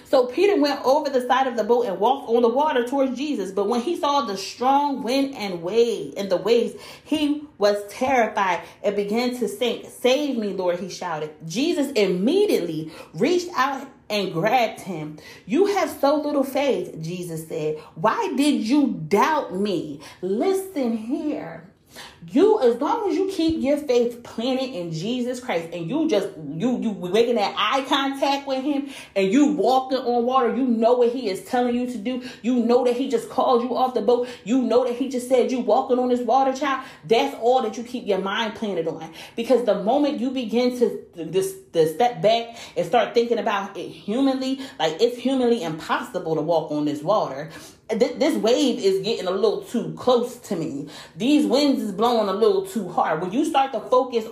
So 0.05 0.27
Peter 0.27 0.59
went 0.59 0.83
over 0.85 1.09
the 1.09 1.25
side 1.25 1.47
of 1.47 1.55
the 1.55 1.63
boat 1.63 1.85
and 1.87 1.99
walked 1.99 2.29
on 2.29 2.41
the 2.41 2.49
water 2.49 2.87
towards 2.87 3.17
Jesus. 3.17 3.51
But 3.51 3.67
when 3.67 3.81
he 3.81 3.97
saw 3.99 4.21
the 4.21 4.37
strong 4.37 5.03
wind 5.03 5.35
and 5.35 5.63
wave 5.63 6.13
and 6.17 6.29
the 6.29 6.37
waves, 6.37 6.75
he 7.03 7.43
was 7.57 7.77
terrified 7.89 8.61
and 8.83 8.95
began 8.95 9.37
to 9.39 9.47
sink. 9.47 9.87
Save 9.89 10.37
me, 10.37 10.53
Lord, 10.53 10.79
he 10.79 10.89
shouted. 10.89 11.31
Jesus 11.47 11.91
immediately 11.93 12.91
reached 13.13 13.49
out 13.55 13.87
and 14.09 14.31
grabbed 14.33 14.81
him. 14.81 15.17
You 15.45 15.65
have 15.65 15.89
so 15.89 16.17
little 16.17 16.43
faith, 16.43 16.95
Jesus 17.01 17.47
said. 17.47 17.79
Why 17.95 18.33
did 18.35 18.67
you 18.67 19.03
doubt 19.07 19.55
me? 19.55 20.01
Listen 20.21 20.95
here. 20.95 21.72
You, 22.29 22.59
as 22.61 22.79
long 22.79 23.09
as 23.09 23.15
you 23.15 23.29
keep 23.29 23.61
your 23.61 23.77
faith 23.77 24.23
planted 24.23 24.73
in 24.73 24.91
Jesus 24.91 25.39
Christ 25.39 25.69
and 25.73 25.89
you 25.89 26.09
just, 26.09 26.29
you, 26.37 26.79
you 26.79 26.93
making 26.93 27.35
that 27.35 27.53
eye 27.57 27.85
contact 27.87 28.47
with 28.47 28.63
him 28.63 28.89
and 29.15 29.31
you 29.31 29.53
walking 29.53 29.97
on 29.97 30.25
water, 30.25 30.55
you 30.55 30.65
know 30.65 30.93
what 30.93 31.11
he 31.11 31.29
is 31.29 31.43
telling 31.45 31.75
you 31.75 31.85
to 31.87 31.97
do. 31.97 32.23
You 32.41 32.55
know 32.65 32.85
that 32.85 32.95
he 32.95 33.09
just 33.09 33.29
called 33.29 33.63
you 33.63 33.75
off 33.75 33.93
the 33.93 34.01
boat. 34.01 34.27
You 34.43 34.61
know 34.61 34.85
that 34.85 34.95
he 34.95 35.09
just 35.09 35.27
said 35.27 35.51
you 35.51 35.59
walking 35.59 35.99
on 35.99 36.09
this 36.09 36.21
water, 36.21 36.53
child. 36.53 36.85
That's 37.05 37.35
all 37.39 37.61
that 37.63 37.77
you 37.77 37.83
keep 37.83 38.07
your 38.07 38.19
mind 38.19 38.55
planted 38.55 38.87
on. 38.87 39.11
Because 39.35 39.65
the 39.65 39.83
moment 39.83 40.19
you 40.19 40.31
begin 40.31 40.77
to, 40.79 41.05
this, 41.15 41.53
to 41.73 41.93
step 41.93 42.21
back 42.21 42.55
and 42.77 42.85
start 42.85 43.13
thinking 43.13 43.37
about 43.37 43.77
it 43.77 43.89
humanly, 43.89 44.61
like 44.79 45.01
it's 45.01 45.17
humanly 45.17 45.61
impossible 45.63 46.35
to 46.35 46.41
walk 46.41 46.71
on 46.71 46.85
this 46.85 47.03
water 47.03 47.51
this 47.99 48.35
wave 48.37 48.79
is 48.79 49.03
getting 49.03 49.27
a 49.27 49.31
little 49.31 49.61
too 49.61 49.93
close 49.93 50.37
to 50.37 50.55
me. 50.55 50.89
These 51.15 51.45
winds 51.45 51.81
is 51.81 51.91
blowing 51.91 52.29
a 52.29 52.33
little 52.33 52.65
too 52.65 52.89
hard. 52.89 53.21
When 53.21 53.31
you 53.31 53.45
start 53.45 53.71
to 53.73 53.79
focus 53.79 54.25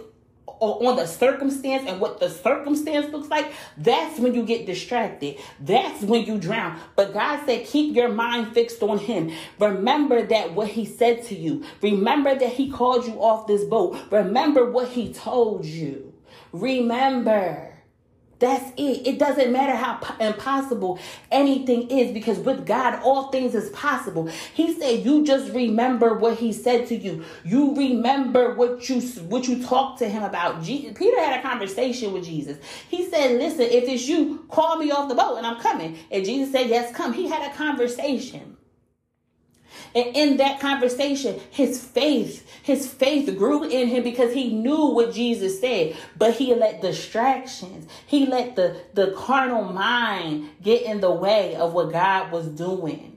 on 0.61 0.95
the 0.95 1.07
circumstance 1.07 1.89
and 1.89 1.99
what 1.99 2.19
the 2.19 2.29
circumstance 2.29 3.11
looks 3.11 3.29
like, 3.29 3.51
that's 3.77 4.19
when 4.19 4.35
you 4.35 4.43
get 4.43 4.67
distracted. 4.67 5.37
That's 5.59 6.03
when 6.03 6.25
you 6.25 6.37
drown. 6.37 6.79
But 6.95 7.13
God 7.13 7.43
said, 7.45 7.65
keep 7.65 7.95
your 7.95 8.09
mind 8.09 8.53
fixed 8.53 8.83
on 8.83 8.99
Him. 8.99 9.31
Remember 9.59 10.21
that 10.27 10.53
what 10.53 10.67
He 10.67 10.85
said 10.85 11.23
to 11.25 11.35
you. 11.35 11.65
Remember 11.81 12.35
that 12.35 12.53
He 12.53 12.69
called 12.69 13.07
you 13.07 13.13
off 13.13 13.47
this 13.47 13.63
boat. 13.63 13.97
Remember 14.11 14.69
what 14.69 14.89
He 14.89 15.11
told 15.11 15.65
you. 15.65 16.13
Remember. 16.53 17.70
That's 18.41 18.71
it. 18.75 19.07
It 19.07 19.19
doesn't 19.19 19.51
matter 19.51 19.75
how 19.75 19.99
impossible 20.19 20.99
anything 21.31 21.89
is 21.91 22.11
because 22.11 22.39
with 22.39 22.65
God, 22.65 22.99
all 23.03 23.29
things 23.29 23.53
is 23.53 23.69
possible. 23.69 24.27
He 24.53 24.73
said, 24.79 25.05
you 25.05 25.23
just 25.23 25.53
remember 25.53 26.15
what 26.15 26.38
he 26.39 26.51
said 26.51 26.88
to 26.88 26.95
you. 26.95 27.23
You 27.45 27.75
remember 27.75 28.56
what 28.56 28.89
you, 28.89 28.99
what 29.30 29.47
you 29.47 29.63
talked 29.63 29.99
to 29.99 30.09
him 30.09 30.23
about. 30.23 30.63
Jesus, 30.63 30.97
Peter 30.97 31.19
had 31.19 31.39
a 31.39 31.44
conversation 31.44 32.13
with 32.13 32.25
Jesus. 32.25 32.57
He 32.89 33.07
said, 33.09 33.37
listen, 33.37 33.61
if 33.61 33.83
it's 33.87 34.07
you, 34.07 34.44
call 34.49 34.77
me 34.77 34.92
off 34.92 35.07
the 35.07 35.16
boat 35.16 35.37
and 35.37 35.45
I'm 35.45 35.61
coming. 35.61 35.99
And 36.09 36.25
Jesus 36.25 36.51
said, 36.51 36.68
yes, 36.68 36.94
come. 36.94 37.13
He 37.13 37.27
had 37.27 37.49
a 37.49 37.56
conversation. 37.56 38.57
And 39.95 40.16
in 40.16 40.38
that 40.38 40.60
conversation, 40.60 41.40
his 41.50 41.83
faith, 41.83 42.50
his 42.64 42.88
faith 42.92 43.36
grew 43.38 43.64
in 43.64 43.88
him 43.88 44.04
because 44.04 44.33
he 44.33 44.54
knew 44.54 44.88
what 44.88 45.14
Jesus 45.14 45.60
said. 45.60 45.98
But 46.18 46.36
he 46.36 46.54
let 46.56 46.81
distractions, 46.81 47.88
he 48.06 48.26
let 48.26 48.56
the, 48.56 48.81
the 48.94 49.12
carnal 49.12 49.64
mind 49.64 50.50
get 50.62 50.83
in 50.83 51.02
the 51.02 51.12
way 51.12 51.56
of 51.56 51.74
what 51.74 51.92
God 51.92 52.31
was 52.31 52.48
doing. 52.48 53.10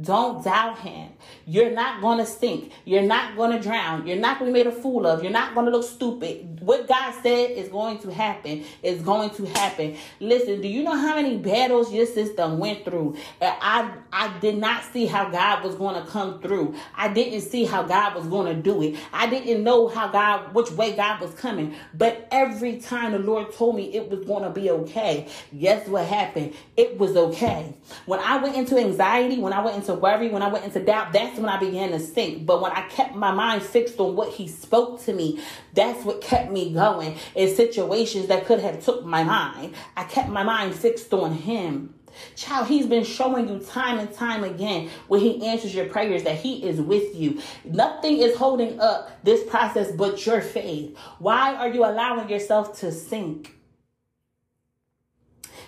Don't 0.00 0.44
doubt 0.44 0.78
him. 0.80 1.10
You're 1.46 1.70
not 1.70 2.02
going 2.02 2.18
to 2.18 2.26
sink. 2.26 2.72
You're 2.84 3.02
not 3.02 3.36
going 3.36 3.52
to 3.52 3.58
drown. 3.58 4.06
You're 4.06 4.18
not 4.18 4.38
going 4.38 4.52
to 4.52 4.58
be 4.58 4.64
made 4.64 4.70
a 4.70 4.76
fool 4.76 5.06
of. 5.06 5.22
You're 5.22 5.32
not 5.32 5.54
going 5.54 5.66
to 5.66 5.72
look 5.72 5.84
stupid. 5.88 6.60
What 6.60 6.86
God 6.86 7.14
said 7.22 7.52
is 7.52 7.68
going 7.68 7.98
to 8.00 8.12
happen 8.12 8.64
is 8.82 9.00
going 9.02 9.30
to 9.30 9.46
happen. 9.46 9.96
Listen, 10.20 10.60
do 10.60 10.68
you 10.68 10.82
know 10.82 10.96
how 10.96 11.14
many 11.14 11.38
battles 11.38 11.92
your 11.92 12.06
system 12.06 12.58
went 12.58 12.84
through? 12.84 13.16
I 13.40 13.90
I 14.12 14.36
did 14.38 14.58
not 14.58 14.84
see 14.84 15.06
how 15.06 15.30
God 15.30 15.64
was 15.64 15.74
going 15.76 16.02
to 16.02 16.08
come 16.10 16.40
through. 16.40 16.74
I 16.94 17.12
didn't 17.12 17.42
see 17.42 17.64
how 17.64 17.82
God 17.82 18.14
was 18.14 18.26
going 18.26 18.54
to 18.54 18.60
do 18.60 18.82
it. 18.82 18.96
I 19.12 19.28
didn't 19.28 19.64
know 19.64 19.88
how 19.88 20.08
God 20.08 20.54
which 20.54 20.70
way 20.72 20.94
God 20.94 21.20
was 21.20 21.32
coming. 21.34 21.74
But 21.94 22.28
every 22.30 22.80
time 22.80 23.12
the 23.12 23.18
Lord 23.18 23.54
told 23.54 23.76
me 23.76 23.94
it 23.94 24.10
was 24.10 24.24
going 24.26 24.42
to 24.42 24.50
be 24.50 24.70
okay, 24.70 25.28
guess 25.58 25.88
what 25.88 26.04
happened? 26.06 26.54
It 26.76 26.98
was 26.98 27.16
okay. 27.16 27.74
When 28.04 28.20
I 28.20 28.36
went 28.38 28.56
into 28.56 28.76
anxiety, 28.76 29.38
when 29.38 29.52
I 29.52 29.64
went 29.64 29.76
into 29.76 29.85
into 29.88 30.00
worry, 30.00 30.28
when 30.28 30.42
I 30.42 30.48
went 30.48 30.64
into 30.64 30.80
doubt, 30.80 31.12
that's 31.12 31.38
when 31.38 31.48
I 31.48 31.58
began 31.58 31.90
to 31.90 32.00
sink. 32.00 32.46
But 32.46 32.60
when 32.60 32.72
I 32.72 32.82
kept 32.88 33.14
my 33.14 33.32
mind 33.32 33.62
fixed 33.62 33.98
on 33.98 34.16
what 34.16 34.32
he 34.32 34.48
spoke 34.48 35.02
to 35.04 35.12
me, 35.12 35.40
that's 35.74 36.04
what 36.04 36.20
kept 36.20 36.50
me 36.50 36.72
going 36.72 37.16
in 37.34 37.54
situations 37.54 38.26
that 38.28 38.46
could 38.46 38.60
have 38.60 38.84
took 38.84 39.04
my 39.04 39.22
mind. 39.22 39.74
I 39.96 40.04
kept 40.04 40.28
my 40.28 40.42
mind 40.42 40.74
fixed 40.74 41.12
on 41.12 41.32
him. 41.32 41.94
Child, 42.34 42.68
he's 42.68 42.86
been 42.86 43.04
showing 43.04 43.48
you 43.48 43.58
time 43.58 43.98
and 43.98 44.10
time 44.12 44.42
again 44.42 44.88
when 45.06 45.20
he 45.20 45.46
answers 45.46 45.74
your 45.74 45.86
prayers 45.86 46.22
that 46.22 46.36
he 46.36 46.64
is 46.64 46.80
with 46.80 47.14
you. 47.14 47.42
Nothing 47.64 48.18
is 48.18 48.36
holding 48.36 48.80
up 48.80 49.22
this 49.22 49.44
process 49.48 49.92
but 49.92 50.24
your 50.24 50.40
faith. 50.40 50.96
Why 51.18 51.54
are 51.54 51.68
you 51.68 51.84
allowing 51.84 52.30
yourself 52.30 52.80
to 52.80 52.90
sink? 52.90 53.55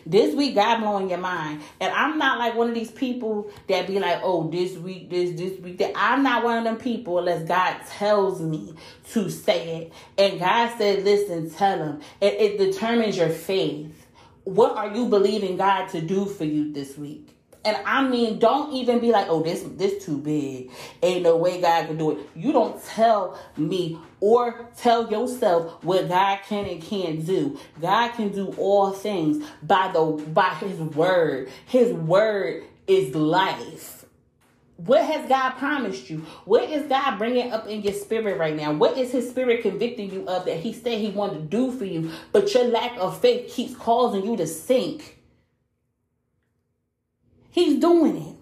This 0.08 0.34
week, 0.34 0.54
God 0.54 0.80
blowing 0.80 1.10
your 1.10 1.18
mind. 1.18 1.60
And 1.80 1.92
I'm 1.92 2.16
not 2.16 2.38
like 2.38 2.54
one 2.54 2.70
of 2.70 2.74
these 2.74 2.90
people 2.90 3.50
that 3.68 3.86
be 3.86 3.98
like, 4.00 4.20
oh, 4.22 4.48
this 4.50 4.76
week, 4.78 5.10
this, 5.10 5.38
this 5.38 5.60
week, 5.60 5.78
that. 5.78 5.92
I'm 5.94 6.22
not 6.22 6.42
one 6.44 6.56
of 6.58 6.64
them 6.64 6.78
people 6.78 7.18
unless 7.18 7.46
God 7.46 7.78
tells 7.86 8.40
me 8.40 8.74
to 9.12 9.30
say 9.30 9.76
it. 9.76 9.92
And 10.16 10.40
God 10.40 10.76
said, 10.78 11.04
listen, 11.04 11.50
tell 11.50 11.78
him. 11.78 12.00
It, 12.22 12.34
it 12.34 12.58
determines 12.58 13.18
your 13.18 13.28
faith. 13.28 14.06
What 14.44 14.76
are 14.76 14.96
you 14.96 15.08
believing 15.08 15.58
God 15.58 15.88
to 15.90 16.00
do 16.00 16.24
for 16.24 16.44
you 16.44 16.72
this 16.72 16.96
week? 16.96 17.38
And 17.68 17.76
I 17.87 18.02
mean, 18.08 18.38
don't 18.38 18.72
even 18.72 18.98
be 18.98 19.12
like, 19.12 19.26
oh, 19.28 19.42
this 19.42 19.62
this 19.62 20.02
too 20.02 20.16
big. 20.16 20.70
Ain't 21.02 21.22
no 21.22 21.37
way 21.37 21.60
God 21.60 21.87
can 21.87 21.98
do 21.98 22.12
it. 22.12 22.30
You 22.34 22.50
don't 22.50 22.82
tell 22.82 23.38
me 23.58 23.98
or 24.20 24.70
tell 24.78 25.10
yourself 25.10 25.84
what 25.84 26.08
God 26.08 26.38
can 26.48 26.64
and 26.64 26.82
can't 26.82 27.26
do. 27.26 27.58
God 27.78 28.12
can 28.14 28.30
do 28.30 28.54
all 28.56 28.92
things 28.92 29.46
by 29.62 29.90
the 29.92 30.00
by 30.02 30.48
his 30.54 30.78
word. 30.78 31.50
His 31.66 31.92
word 31.92 32.64
is 32.87 33.14
life. 33.14 34.06
What 34.76 35.04
has 35.04 35.28
God 35.28 35.50
promised 35.58 36.08
you? 36.08 36.25
What 36.46 36.70
is 36.70 36.88
God 36.88 37.18
bringing 37.18 37.52
up 37.52 37.66
in 37.66 37.82
your 37.82 37.92
spirit 37.92 38.38
right 38.38 38.56
now? 38.56 38.72
What 38.72 38.96
is 38.96 39.10
His 39.10 39.28
Spirit 39.28 39.62
convicting 39.62 40.12
you 40.12 40.26
of 40.28 40.46
that 40.46 40.58
He 40.58 40.72
said 40.72 40.98
He 40.98 41.10
wanted 41.10 41.50
to 41.50 41.56
do 41.56 41.76
for 41.76 41.84
you, 41.84 42.12
but 42.32 42.54
your 42.54 42.64
lack 42.64 42.96
of 42.98 43.20
faith 43.20 43.52
keeps 43.52 43.75
causing 43.75 44.25
you 44.25 44.37
to 44.37 44.46
sink? 44.46 45.17
He's 47.50 47.78
doing 47.78 48.16
it. 48.16 48.38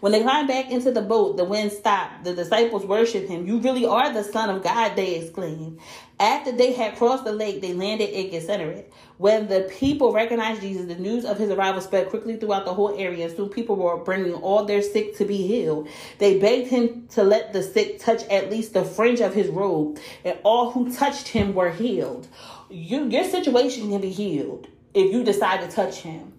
When 0.00 0.12
they 0.12 0.22
climbed 0.22 0.48
back 0.48 0.70
into 0.70 0.90
the 0.90 1.02
boat, 1.02 1.36
the 1.36 1.44
wind 1.44 1.72
stopped. 1.72 2.24
The 2.24 2.34
disciples 2.34 2.86
worshiped 2.86 3.28
him. 3.28 3.46
You 3.46 3.58
really 3.58 3.84
are 3.84 4.10
the 4.10 4.24
Son 4.24 4.48
of 4.48 4.62
God, 4.62 4.96
they 4.96 5.16
exclaimed. 5.16 5.78
After 6.18 6.52
they 6.52 6.72
had 6.72 6.96
crossed 6.96 7.24
the 7.24 7.32
lake, 7.32 7.60
they 7.60 7.74
landed 7.74 8.08
in 8.08 8.30
Gennesaret. 8.30 8.90
When 9.18 9.48
the 9.48 9.70
people 9.78 10.12
recognized 10.12 10.62
Jesus, 10.62 10.86
the 10.86 10.94
news 10.94 11.26
of 11.26 11.38
his 11.38 11.50
arrival 11.50 11.82
spread 11.82 12.08
quickly 12.08 12.36
throughout 12.36 12.64
the 12.64 12.72
whole 12.72 12.98
area, 12.98 13.26
and 13.26 13.36
soon 13.36 13.50
people 13.50 13.76
were 13.76 13.98
bringing 13.98 14.32
all 14.32 14.64
their 14.64 14.80
sick 14.80 15.16
to 15.18 15.26
be 15.26 15.46
healed. 15.46 15.88
They 16.16 16.38
begged 16.38 16.68
him 16.68 17.06
to 17.10 17.22
let 17.22 17.52
the 17.52 17.62
sick 17.62 17.98
touch 17.98 18.22
at 18.30 18.50
least 18.50 18.72
the 18.72 18.84
fringe 18.84 19.20
of 19.20 19.34
his 19.34 19.48
robe, 19.48 19.98
and 20.24 20.38
all 20.44 20.70
who 20.70 20.90
touched 20.90 21.28
him 21.28 21.54
were 21.54 21.70
healed. 21.70 22.26
You, 22.70 23.06
your 23.08 23.24
situation 23.24 23.90
can 23.90 24.00
be 24.00 24.10
healed 24.10 24.68
if 24.94 25.12
you 25.12 25.24
decide 25.24 25.60
to 25.60 25.68
touch 25.68 25.98
him 25.98 26.32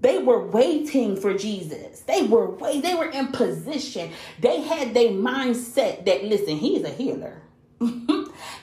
they 0.00 0.18
were 0.18 0.46
waiting 0.46 1.16
for 1.16 1.34
Jesus. 1.34 2.00
They 2.00 2.22
were 2.22 2.50
wait, 2.50 2.82
they 2.82 2.94
were 2.94 3.10
in 3.10 3.28
position. 3.28 4.10
They 4.40 4.60
had 4.62 4.94
their 4.94 5.10
mindset 5.10 6.04
that 6.06 6.24
listen, 6.24 6.56
he's 6.56 6.84
a 6.84 6.90
healer. 6.90 7.42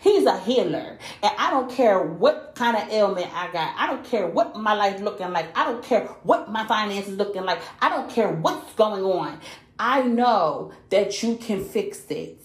he's 0.01 0.25
a 0.25 0.39
healer. 0.39 0.98
And 1.22 1.32
I 1.38 1.51
don't 1.51 1.70
care 1.70 2.01
what 2.01 2.53
kind 2.56 2.75
of 2.75 2.89
ailment 2.89 3.34
I 3.34 3.51
got. 3.51 3.75
I 3.77 3.88
don't 3.88 4.03
care 4.03 4.27
what 4.27 4.56
my 4.56 4.74
life 4.74 5.01
looking 5.01 5.32
like. 5.32 5.56
I 5.58 5.65
don't 5.65 5.84
care 5.84 6.06
what 6.24 6.51
my 6.51 6.65
finances 6.68 7.15
looking 7.15 7.44
like. 7.44 7.62
I 7.82 7.89
don't 7.89 8.10
care 8.10 8.30
what's 8.30 8.74
going 8.74 9.03
on. 9.03 9.39
I 9.80 10.01
know 10.03 10.72
that 10.89 11.22
you 11.24 11.36
can 11.38 11.63
fix 11.63 12.06
it. 12.10 12.39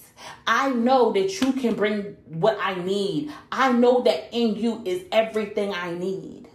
I 0.46 0.70
know 0.70 1.12
that 1.12 1.40
you 1.40 1.52
can 1.52 1.74
bring 1.74 2.16
what 2.26 2.58
I 2.60 2.74
need. 2.74 3.32
I 3.52 3.72
know 3.72 4.02
that 4.02 4.28
in 4.32 4.56
you 4.56 4.82
is 4.84 5.04
everything 5.12 5.72
I 5.72 5.92
need. 5.92 6.47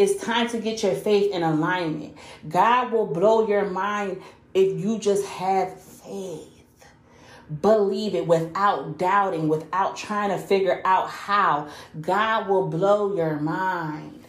It's 0.00 0.24
time 0.24 0.48
to 0.48 0.58
get 0.58 0.82
your 0.82 0.94
faith 0.94 1.30
in 1.30 1.42
alignment. 1.42 2.16
God 2.48 2.90
will 2.90 3.04
blow 3.04 3.46
your 3.46 3.68
mind 3.68 4.22
if 4.54 4.82
you 4.82 4.98
just 4.98 5.26
have 5.26 5.78
faith. 5.78 6.86
Believe 7.60 8.14
it 8.14 8.26
without 8.26 8.96
doubting, 8.96 9.46
without 9.46 9.98
trying 9.98 10.30
to 10.30 10.38
figure 10.38 10.80
out 10.86 11.10
how. 11.10 11.68
God 12.00 12.48
will 12.48 12.68
blow 12.68 13.14
your 13.14 13.36
mind. 13.36 14.24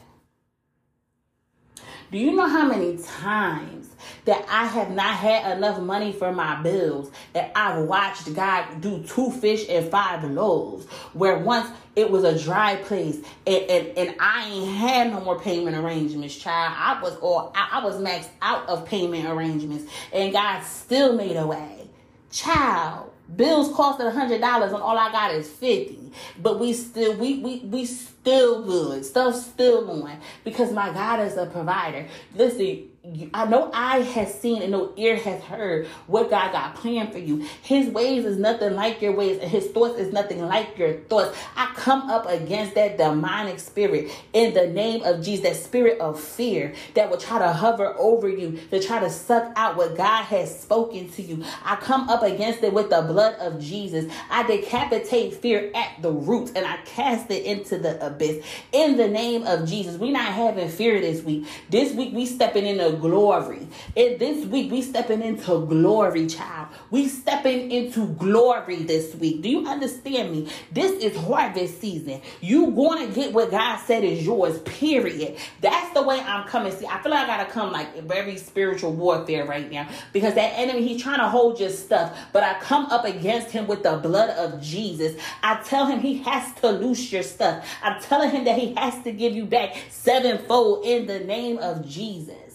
Do 2.12 2.18
you 2.18 2.34
know 2.36 2.50
how 2.50 2.68
many 2.68 2.98
times 2.98 3.82
that 4.26 4.46
I 4.50 4.66
have 4.66 4.92
not 4.92 5.16
had 5.16 5.58
enough 5.58 5.80
money 5.80 6.12
for 6.12 6.32
my 6.32 6.62
bills. 6.62 7.12
That 7.34 7.52
I've 7.56 7.86
watched 7.86 8.34
God 8.34 8.82
do 8.82 9.04
two 9.04 9.32
fish 9.32 9.68
and 9.70 9.90
five 9.90 10.24
loaves. 10.24 10.86
Where 11.14 11.40
once 11.40 11.70
it 11.96 12.10
was 12.10 12.24
a 12.24 12.38
dry 12.38 12.78
place 12.78 13.18
and, 13.46 13.64
and, 13.70 13.98
and 13.98 14.16
I 14.20 14.50
ain't 14.50 14.78
had 14.78 15.12
no 15.12 15.22
more 15.22 15.40
payment 15.40 15.76
arrangements, 15.78 16.36
child. 16.36 16.76
I 16.78 17.02
was 17.02 17.16
all 17.18 17.54
I 17.56 17.84
was 17.84 17.98
maxed 17.98 18.30
out 18.42 18.68
of 18.70 18.86
payment 18.86 19.28
arrangements. 19.28 19.92
And 20.14 20.32
God 20.32 20.64
still 20.64 21.14
made 21.16 21.36
a 21.38 21.48
way. 21.48 21.90
Child. 22.32 23.12
Bills 23.36 23.70
costed 23.70 24.12
hundred 24.14 24.42
dollars 24.42 24.74
and 24.74 24.82
all 24.84 24.98
I 24.98 25.12
got 25.12 25.34
is 25.34 25.50
fifty. 25.50 26.12
But 26.42 26.60
we 26.60 26.74
still 26.74 27.16
we 27.18 27.40
we 27.40 27.60
we 27.60 27.86
still 27.86 28.64
good. 28.64 29.06
Stuff 29.06 29.36
still 29.36 29.86
going 29.86 30.20
because 30.44 30.72
my 30.74 30.92
God 30.94 31.22
is 31.22 31.38
a 31.38 31.48
provider. 31.48 32.08
Listen, 32.36 32.91
I 33.34 33.46
know 33.46 33.72
eye 33.74 34.02
has 34.02 34.40
seen 34.40 34.62
and 34.62 34.72
no 34.72 34.94
ear 34.96 35.16
has 35.16 35.42
heard 35.42 35.88
what 36.06 36.30
God 36.30 36.52
got 36.52 36.76
planned 36.76 37.12
for 37.12 37.18
you. 37.18 37.48
His 37.64 37.90
ways 37.90 38.26
is 38.26 38.38
nothing 38.38 38.76
like 38.76 39.02
your 39.02 39.14
ways, 39.14 39.40
and 39.42 39.50
his 39.50 39.66
thoughts 39.72 39.98
is 39.98 40.14
nothing 40.14 40.46
like 40.46 40.78
your 40.78 40.94
thoughts. 40.94 41.36
I 41.56 41.72
come 41.76 42.12
up 42.12 42.28
against 42.30 42.76
that 42.76 43.00
demonic 43.00 43.60
spirit 43.60 44.12
in 44.34 44.54
the 44.54 44.68
name 44.68 45.02
of 45.04 45.24
Jesus, 45.26 45.44
that 45.46 45.56
spirit 45.56 46.00
of 46.00 46.20
fear 46.20 46.76
that 46.94 47.10
will 47.10 47.18
try 47.18 47.40
to 47.40 47.52
hover 47.52 47.96
over 47.98 48.30
you, 48.30 48.60
to 48.70 48.80
try 48.80 49.00
to 49.00 49.10
suck 49.10 49.52
out 49.56 49.78
what 49.78 49.98
God 49.98 50.26
has 50.26 50.60
spoken 50.60 51.10
to 51.14 51.24
you. 51.24 51.44
I 51.66 51.78
come 51.78 52.08
up 52.08 52.22
against 52.22 52.62
it 52.62 52.72
with 52.72 52.92
the 52.92 53.02
blood 53.02 53.34
of 53.40 53.60
Jesus. 53.60 54.14
I 54.30 54.44
decapitate 54.44 55.34
fear 55.34 55.72
at 55.74 56.04
the 56.04 56.12
roots 56.12 56.52
and 56.56 56.68
I 56.68 56.78
cast 56.86 57.32
it 57.32 57.46
into 57.46 57.80
the 57.80 58.06
abyss 58.06 58.46
in 58.72 58.98
the 58.98 59.08
name 59.08 59.48
of 59.48 59.68
Jesus. 59.68 59.98
We're 59.98 60.12
not 60.12 60.34
having 60.34 60.70
fear 60.70 61.02
this 61.02 61.24
week. 61.24 61.48
This 61.72 61.94
week 61.94 62.14
we 62.14 62.28
stepping 62.28 62.68
in 62.68 62.91
glory. 62.92 63.68
And 63.96 64.20
this 64.20 64.46
week 64.46 64.72
we 64.72 64.82
stepping 64.82 65.22
into 65.22 65.66
glory, 65.66 66.28
child. 66.28 66.70
We 66.90 67.08
stepping 67.08 67.72
into 67.72 68.08
glory 68.08 68.84
this 68.84 69.16
week. 69.16 69.42
Do 69.42 69.50
you 69.50 69.68
understand 69.68 70.32
me? 70.32 70.50
This 70.72 70.92
is 71.04 71.18
harvest 71.18 71.82
season. 71.82 72.22
You 72.42 72.72
going 72.72 73.08
to 73.08 73.14
get 73.14 73.34
what 73.34 73.52
God 73.52 73.78
said 73.78 74.04
is 74.04 74.26
yours, 74.26 74.60
period. 74.60 75.38
That's 75.62 75.94
the 75.94 76.02
way 76.02 76.20
I'm 76.20 76.48
coming. 76.48 76.72
See, 76.72 76.86
I 76.86 77.02
feel 77.02 77.12
like 77.12 77.24
I 77.24 77.38
gotta 77.38 77.52
come 77.52 77.72
like 77.72 78.02
very 78.04 78.38
spiritual 78.38 78.94
warfare 78.94 79.46
right 79.46 79.70
now 79.72 79.88
because 80.14 80.36
that 80.36 80.54
enemy, 80.58 80.88
he's 80.88 81.02
trying 81.02 81.20
to 81.20 81.30
hold 81.30 81.60
your 81.60 81.70
stuff, 81.70 82.18
but 82.34 82.44
I 82.44 82.60
come 82.60 82.86
up 82.88 83.06
against 83.06 83.52
him 83.52 83.68
with 83.68 83.84
the 83.84 83.98
blood 83.98 84.30
of 84.32 84.62
Jesus. 84.62 85.20
I 85.44 85.62
tell 85.64 85.86
him 85.86 86.00
he 86.00 86.20
has 86.24 86.54
to 86.62 86.70
loose 86.70 87.12
your 87.12 87.24
stuff. 87.24 87.68
I'm 87.84 88.02
telling 88.02 88.32
him 88.32 88.46
that 88.46 88.58
he 88.58 88.74
has 88.76 89.02
to 89.04 89.12
give 89.12 89.34
you 89.34 89.46
back 89.46 89.78
sevenfold 89.90 90.86
in 90.86 91.06
the 91.08 91.20
name 91.20 91.58
of 91.58 91.88
Jesus. 91.88 92.51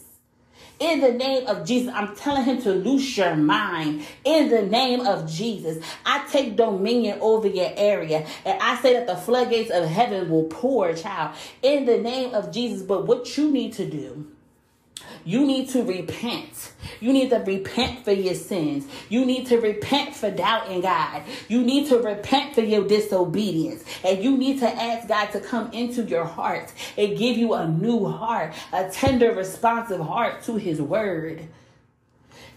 In 0.78 1.00
the 1.00 1.12
name 1.12 1.47
of 1.47 1.66
Jesus, 1.66 1.90
I'm 1.95 2.14
telling 2.14 2.45
him 2.45 2.61
to 2.62 2.73
loose 2.73 3.16
your 3.16 3.35
mind. 3.35 4.04
In 4.25 4.50
the 4.50 4.62
name 4.62 5.00
of 5.00 5.30
Jesus, 5.30 5.83
I 6.04 6.26
take 6.30 6.56
dominion 6.56 7.18
over 7.23 7.49
your 7.49 7.71
area. 7.76 8.26
And 8.45 8.61
I 8.61 8.80
say 8.83 8.92
that 8.92 9.06
the 9.06 9.16
floodgates 9.16 9.71
of 9.71 9.87
heaven 9.87 10.28
will 10.28 10.45
pour, 10.45 10.92
child. 10.92 11.35
In 11.62 11.87
the 11.87 11.97
name 11.97 12.35
of 12.35 12.52
Jesus. 12.52 12.83
But 12.83 13.06
what 13.06 13.38
you 13.38 13.50
need 13.50 13.73
to 13.75 13.88
do 13.88 14.26
you 15.26 15.45
need 15.45 15.68
to 15.71 15.83
repent. 15.83 16.73
You 17.00 17.12
need 17.12 17.30
to 17.30 17.38
repent 17.38 18.04
for 18.04 18.12
your 18.12 18.37
sins. 18.37 18.87
You 19.09 19.26
need 19.26 19.49
to 19.49 19.59
repent 19.59 20.14
for 20.14 20.30
doubting 20.30 20.83
God. 20.83 21.23
You 21.49 21.62
need 21.62 21.88
to 21.88 21.99
repent 21.99 22.54
for 22.54 22.61
your 22.61 22.87
disobedience. 22.87 23.83
And 24.04 24.23
you 24.23 24.38
need 24.38 24.61
to 24.61 24.68
ask 24.68 25.09
God 25.09 25.33
to 25.33 25.40
come 25.40 25.73
into 25.73 26.04
your 26.04 26.25
heart 26.25 26.73
and 26.97 27.18
give 27.18 27.37
you 27.37 27.54
a 27.54 27.66
new 27.66 28.06
heart, 28.06 28.54
a 28.73 28.88
tender, 28.88 29.35
responsive 29.35 30.00
heart 30.00 30.45
to 30.45 30.56
His 30.56 30.80
word. 30.80 31.49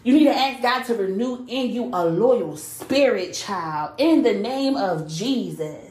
You 0.04 0.14
need 0.14 0.26
to 0.26 0.38
ask 0.38 0.62
God 0.62 0.84
to 0.84 0.96
renew 0.96 1.46
in 1.48 1.72
you 1.72 1.90
a 1.92 2.06
loyal 2.06 2.56
spirit, 2.56 3.34
child, 3.34 3.96
in 3.98 4.22
the 4.22 4.34
name 4.34 4.78
of 4.78 5.10
Jesus 5.10 5.89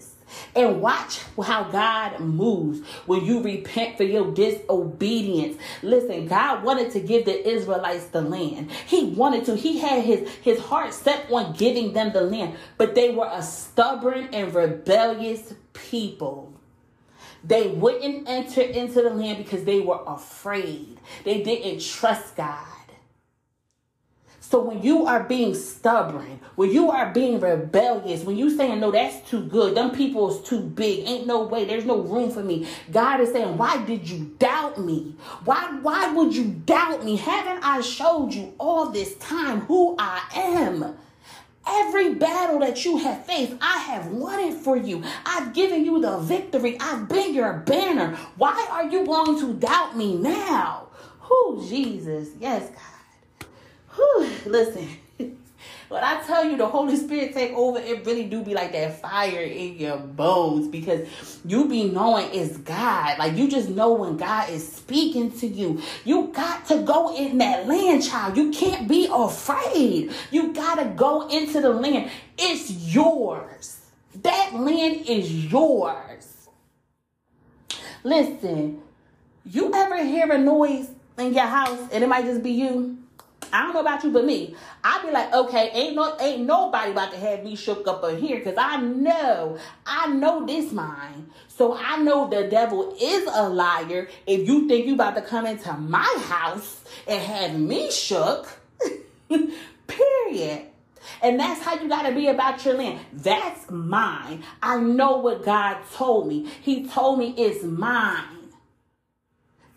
and 0.54 0.80
watch 0.80 1.20
how 1.42 1.64
God 1.64 2.20
moves 2.20 2.86
when 3.06 3.24
you 3.24 3.42
repent 3.42 3.96
for 3.96 4.04
your 4.04 4.32
disobedience. 4.32 5.58
Listen, 5.82 6.26
God 6.26 6.64
wanted 6.64 6.92
to 6.92 7.00
give 7.00 7.24
the 7.24 7.48
Israelites 7.48 8.06
the 8.06 8.22
land. 8.22 8.70
He 8.86 9.04
wanted 9.06 9.44
to. 9.46 9.56
He 9.56 9.78
had 9.78 10.04
his, 10.04 10.28
his 10.42 10.58
heart 10.60 10.94
set 10.94 11.30
on 11.30 11.54
giving 11.54 11.92
them 11.92 12.12
the 12.12 12.22
land, 12.22 12.56
but 12.76 12.94
they 12.94 13.10
were 13.10 13.30
a 13.32 13.42
stubborn 13.42 14.28
and 14.32 14.54
rebellious 14.54 15.54
people. 15.72 16.52
They 17.44 17.68
wouldn't 17.68 18.28
enter 18.28 18.62
into 18.62 19.02
the 19.02 19.10
land 19.10 19.38
because 19.38 19.64
they 19.64 19.80
were 19.80 20.02
afraid. 20.06 20.98
They 21.24 21.42
didn't 21.42 21.82
trust 21.82 22.36
God. 22.36 22.66
So 24.48 24.62
when 24.62 24.82
you 24.82 25.04
are 25.04 25.24
being 25.24 25.54
stubborn, 25.54 26.40
when 26.54 26.70
you 26.70 26.90
are 26.90 27.12
being 27.12 27.38
rebellious, 27.38 28.22
when 28.24 28.38
you 28.38 28.48
saying 28.48 28.80
no, 28.80 28.90
that's 28.90 29.28
too 29.28 29.42
good, 29.44 29.74
them 29.74 29.90
people 29.90 30.34
is 30.34 30.42
too 30.48 30.60
big, 30.62 31.06
ain't 31.06 31.26
no 31.26 31.42
way, 31.42 31.66
there's 31.66 31.84
no 31.84 32.00
room 32.00 32.30
for 32.30 32.42
me. 32.42 32.66
God 32.90 33.20
is 33.20 33.30
saying, 33.30 33.58
why 33.58 33.84
did 33.84 34.08
you 34.08 34.34
doubt 34.38 34.80
me? 34.80 35.14
Why 35.44 35.78
why 35.82 36.14
would 36.14 36.34
you 36.34 36.44
doubt 36.64 37.04
me? 37.04 37.16
Haven't 37.16 37.62
I 37.62 37.82
showed 37.82 38.32
you 38.32 38.54
all 38.58 38.88
this 38.88 39.16
time 39.16 39.60
who 39.60 39.94
I 39.98 40.22
am? 40.34 40.96
Every 41.68 42.14
battle 42.14 42.60
that 42.60 42.86
you 42.86 42.96
have 42.96 43.26
faced, 43.26 43.52
I 43.60 43.76
have 43.80 44.06
won 44.06 44.40
it 44.40 44.54
for 44.54 44.78
you. 44.78 45.04
I've 45.26 45.52
given 45.52 45.84
you 45.84 46.00
the 46.00 46.16
victory. 46.20 46.78
I've 46.80 47.06
been 47.06 47.34
your 47.34 47.52
banner. 47.66 48.16
Why 48.38 48.66
are 48.70 48.88
you 48.88 49.04
going 49.04 49.38
to 49.40 49.52
doubt 49.52 49.94
me 49.94 50.16
now? 50.16 50.88
Who, 51.20 51.68
Jesus? 51.68 52.30
Yes, 52.40 52.70
God. 52.70 52.97
Whew. 53.98 54.30
Listen. 54.46 54.88
When 55.88 56.04
I 56.04 56.22
tell 56.22 56.44
you 56.44 56.58
the 56.58 56.66
Holy 56.66 56.96
Spirit 56.96 57.32
take 57.32 57.52
over, 57.54 57.78
it 57.78 58.04
really 58.04 58.24
do 58.24 58.42
be 58.42 58.52
like 58.52 58.72
that 58.72 59.00
fire 59.00 59.40
in 59.40 59.78
your 59.78 59.96
bones 59.96 60.68
because 60.68 61.08
you 61.46 61.66
be 61.66 61.84
knowing 61.84 62.28
it's 62.34 62.58
God. 62.58 63.18
Like 63.18 63.38
you 63.38 63.48
just 63.50 63.70
know 63.70 63.94
when 63.94 64.18
God 64.18 64.50
is 64.50 64.70
speaking 64.70 65.32
to 65.38 65.46
you. 65.46 65.80
You 66.04 66.26
got 66.34 66.66
to 66.66 66.82
go 66.82 67.16
in 67.16 67.38
that 67.38 67.66
land, 67.66 68.04
child. 68.04 68.36
You 68.36 68.50
can't 68.50 68.86
be 68.86 69.08
afraid. 69.10 70.12
You 70.30 70.52
got 70.52 70.74
to 70.74 70.84
go 70.94 71.26
into 71.28 71.62
the 71.62 71.70
land. 71.70 72.10
It's 72.36 72.70
yours. 72.70 73.80
That 74.22 74.52
land 74.54 75.06
is 75.06 75.50
yours. 75.50 76.48
Listen, 78.04 78.82
you 79.46 79.72
ever 79.74 80.04
hear 80.04 80.30
a 80.30 80.38
noise 80.38 80.90
in 81.16 81.32
your 81.32 81.46
house 81.46 81.80
and 81.92 82.04
it 82.04 82.08
might 82.08 82.26
just 82.26 82.42
be 82.42 82.50
you? 82.50 82.97
I 83.52 83.62
don't 83.62 83.74
know 83.74 83.80
about 83.80 84.04
you, 84.04 84.10
but 84.10 84.24
me, 84.24 84.54
I'd 84.84 85.02
be 85.04 85.10
like, 85.10 85.32
okay, 85.32 85.70
ain't 85.72 85.94
no, 85.94 86.16
ain't 86.20 86.46
nobody 86.46 86.92
about 86.92 87.12
to 87.12 87.18
have 87.18 87.44
me 87.44 87.56
shook 87.56 87.86
up 87.86 88.04
in 88.04 88.18
here, 88.18 88.40
cause 88.40 88.54
I 88.56 88.80
know, 88.80 89.58
I 89.86 90.08
know 90.08 90.46
this 90.46 90.72
mind. 90.72 91.30
So 91.48 91.76
I 91.76 91.96
know 91.98 92.28
the 92.28 92.48
devil 92.48 92.96
is 93.00 93.28
a 93.32 93.48
liar. 93.48 94.08
If 94.26 94.46
you 94.46 94.68
think 94.68 94.86
you 94.86 94.94
about 94.94 95.16
to 95.16 95.22
come 95.22 95.46
into 95.46 95.72
my 95.72 96.24
house 96.28 96.82
and 97.06 97.20
have 97.20 97.58
me 97.58 97.90
shook, 97.90 98.48
period. 99.86 100.66
And 101.22 101.40
that's 101.40 101.62
how 101.62 101.74
you 101.74 101.88
got 101.88 102.02
to 102.02 102.14
be 102.14 102.28
about 102.28 102.64
your 102.64 102.74
land. 102.74 103.00
That's 103.12 103.70
mine. 103.70 104.44
I 104.62 104.78
know 104.78 105.18
what 105.18 105.44
God 105.44 105.78
told 105.92 106.28
me. 106.28 106.48
He 106.62 106.86
told 106.86 107.18
me 107.18 107.34
it's 107.36 107.64
mine. 107.64 108.37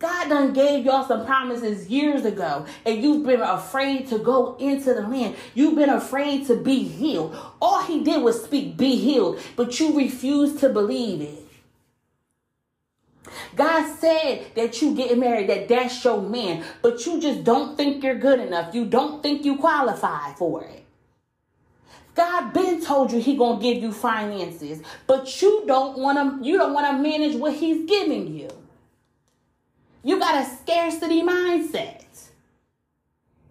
God 0.01 0.29
done 0.29 0.51
gave 0.51 0.83
y'all 0.83 1.07
some 1.07 1.27
promises 1.27 1.87
years 1.87 2.25
ago, 2.25 2.65
and 2.87 3.03
you've 3.03 3.23
been 3.23 3.39
afraid 3.39 4.07
to 4.07 4.17
go 4.17 4.55
into 4.55 4.95
the 4.95 5.01
land. 5.01 5.35
You've 5.53 5.75
been 5.75 5.91
afraid 5.91 6.47
to 6.47 6.55
be 6.55 6.83
healed. 6.83 7.37
All 7.61 7.83
he 7.83 8.03
did 8.03 8.23
was 8.23 8.43
speak, 8.43 8.77
be 8.77 8.95
healed, 8.95 9.39
but 9.55 9.79
you 9.79 9.95
refused 9.95 10.57
to 10.61 10.69
believe 10.69 11.21
it. 11.21 11.47
God 13.55 13.95
said 13.97 14.47
that 14.55 14.81
you 14.81 14.95
getting 14.95 15.19
married, 15.19 15.49
that 15.49 15.67
that's 15.67 16.03
your 16.03 16.19
man, 16.19 16.65
but 16.81 17.05
you 17.05 17.21
just 17.21 17.43
don't 17.43 17.77
think 17.77 18.03
you're 18.03 18.15
good 18.15 18.39
enough. 18.39 18.73
You 18.73 18.85
don't 18.85 19.21
think 19.21 19.45
you 19.45 19.57
qualify 19.57 20.33
for 20.33 20.63
it. 20.63 20.83
God 22.15 22.53
been 22.53 22.83
told 22.83 23.11
you 23.11 23.19
he 23.21 23.37
gonna 23.37 23.61
give 23.61 23.83
you 23.83 23.91
finances, 23.91 24.81
but 25.05 25.41
you 25.43 25.63
don't 25.67 25.99
want 25.99 26.17
to. 26.17 26.45
You 26.45 26.57
don't 26.57 26.73
want 26.73 26.87
to 26.87 27.01
manage 27.01 27.35
what 27.35 27.53
he's 27.53 27.87
giving 27.87 28.33
you. 28.35 28.49
You 30.03 30.19
got 30.19 30.35
a 30.35 30.49
scarcity 30.49 31.21
mindset. 31.21 32.01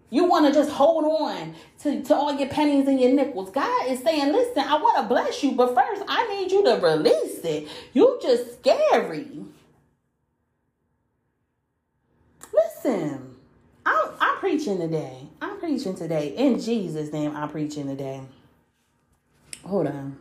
You 0.09 0.25
want 0.25 0.45
to 0.45 0.53
just 0.53 0.69
hold 0.69 1.05
on 1.05 1.55
to, 1.79 2.03
to 2.03 2.15
all 2.15 2.33
your 2.33 2.49
pennies 2.49 2.87
and 2.87 2.99
your 2.99 3.13
nickels. 3.13 3.49
God 3.49 3.87
is 3.87 4.03
saying, 4.03 4.33
listen, 4.33 4.61
I 4.61 4.75
want 4.75 4.97
to 4.97 5.03
bless 5.03 5.41
you, 5.41 5.53
but 5.53 5.73
first 5.73 6.03
I 6.07 6.27
need 6.35 6.51
you 6.51 6.63
to 6.65 6.75
release 6.75 7.39
it. 7.45 7.69
You 7.93 8.19
just 8.21 8.59
scary. 8.59 9.29
Listen, 12.53 13.35
I'm, 13.85 14.09
I'm 14.19 14.37
preaching 14.39 14.79
today. 14.79 15.29
I'm 15.41 15.57
preaching 15.59 15.95
today. 15.95 16.35
In 16.35 16.59
Jesus' 16.59 17.13
name, 17.13 17.33
I'm 17.35 17.49
preaching 17.49 17.87
today. 17.87 18.21
Hold 19.65 19.87
on. 19.87 20.17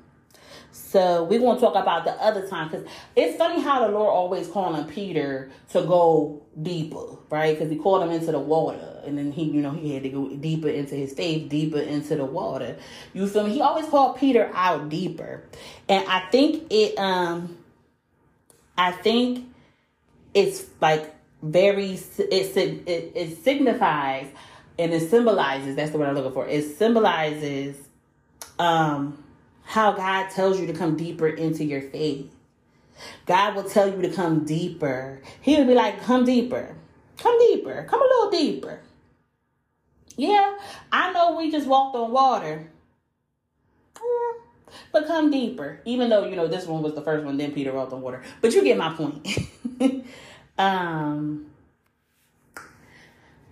So 0.72 1.24
we're 1.24 1.40
going 1.40 1.56
to 1.56 1.60
talk 1.60 1.74
about 1.74 2.04
the 2.04 2.12
other 2.12 2.46
time 2.48 2.68
because 2.68 2.86
it's 3.16 3.36
funny 3.36 3.60
how 3.60 3.86
the 3.86 3.92
Lord 3.92 4.10
always 4.10 4.48
calling 4.48 4.84
Peter 4.84 5.50
to 5.70 5.82
go 5.82 6.42
deeper, 6.62 7.16
right? 7.28 7.56
Because 7.56 7.70
he 7.70 7.76
called 7.76 8.02
him 8.02 8.10
into 8.10 8.32
the 8.32 8.38
water, 8.38 9.00
and 9.04 9.18
then 9.18 9.32
he, 9.32 9.44
you 9.44 9.62
know, 9.62 9.72
he 9.72 9.94
had 9.94 10.02
to 10.04 10.08
go 10.08 10.28
deeper 10.28 10.68
into 10.68 10.94
his 10.94 11.12
faith, 11.12 11.48
deeper 11.48 11.78
into 11.80 12.16
the 12.16 12.24
water. 12.24 12.76
You 13.12 13.26
feel 13.26 13.44
me? 13.44 13.54
He 13.54 13.60
always 13.60 13.86
called 13.86 14.16
Peter 14.18 14.50
out 14.54 14.88
deeper, 14.88 15.44
and 15.88 16.06
I 16.06 16.28
think 16.30 16.66
it, 16.70 16.98
um, 16.98 17.58
I 18.78 18.92
think 18.92 19.48
it's 20.34 20.66
like 20.80 21.14
very 21.42 21.98
it 22.18 22.56
it, 22.56 23.12
it 23.14 23.42
signifies 23.42 24.28
and 24.78 24.92
it 24.92 25.10
symbolizes. 25.10 25.76
That's 25.76 25.90
the 25.90 25.98
word 25.98 26.08
I'm 26.08 26.14
looking 26.14 26.32
for. 26.32 26.46
It 26.46 26.76
symbolizes, 26.76 27.76
um 28.58 29.24
how 29.70 29.92
God 29.92 30.28
tells 30.30 30.58
you 30.58 30.66
to 30.66 30.72
come 30.72 30.96
deeper 30.96 31.28
into 31.28 31.62
your 31.62 31.80
faith. 31.80 32.28
God 33.26 33.54
will 33.54 33.62
tell 33.62 33.88
you 33.88 34.02
to 34.02 34.10
come 34.10 34.44
deeper. 34.44 35.22
He 35.40 35.54
will 35.56 35.64
be 35.64 35.74
like, 35.74 36.02
come 36.02 36.24
deeper. 36.24 36.74
Come 37.18 37.38
deeper. 37.38 37.86
Come 37.88 38.02
a 38.02 38.04
little 38.04 38.30
deeper. 38.32 38.80
Yeah, 40.16 40.58
I 40.90 41.12
know 41.12 41.36
we 41.36 41.52
just 41.52 41.68
walked 41.68 41.94
on 41.94 42.10
water. 42.10 42.68
Yeah, 43.94 44.42
but 44.90 45.06
come 45.06 45.30
deeper. 45.30 45.80
Even 45.84 46.10
though, 46.10 46.26
you 46.26 46.34
know, 46.34 46.48
this 46.48 46.66
one 46.66 46.82
was 46.82 46.94
the 46.94 47.02
first 47.02 47.24
one, 47.24 47.36
then 47.36 47.52
Peter 47.52 47.72
walked 47.72 47.92
on 47.92 48.02
water. 48.02 48.22
But 48.40 48.52
you 48.52 48.64
get 48.64 48.76
my 48.76 48.92
point. 48.92 49.24
um 50.58 51.46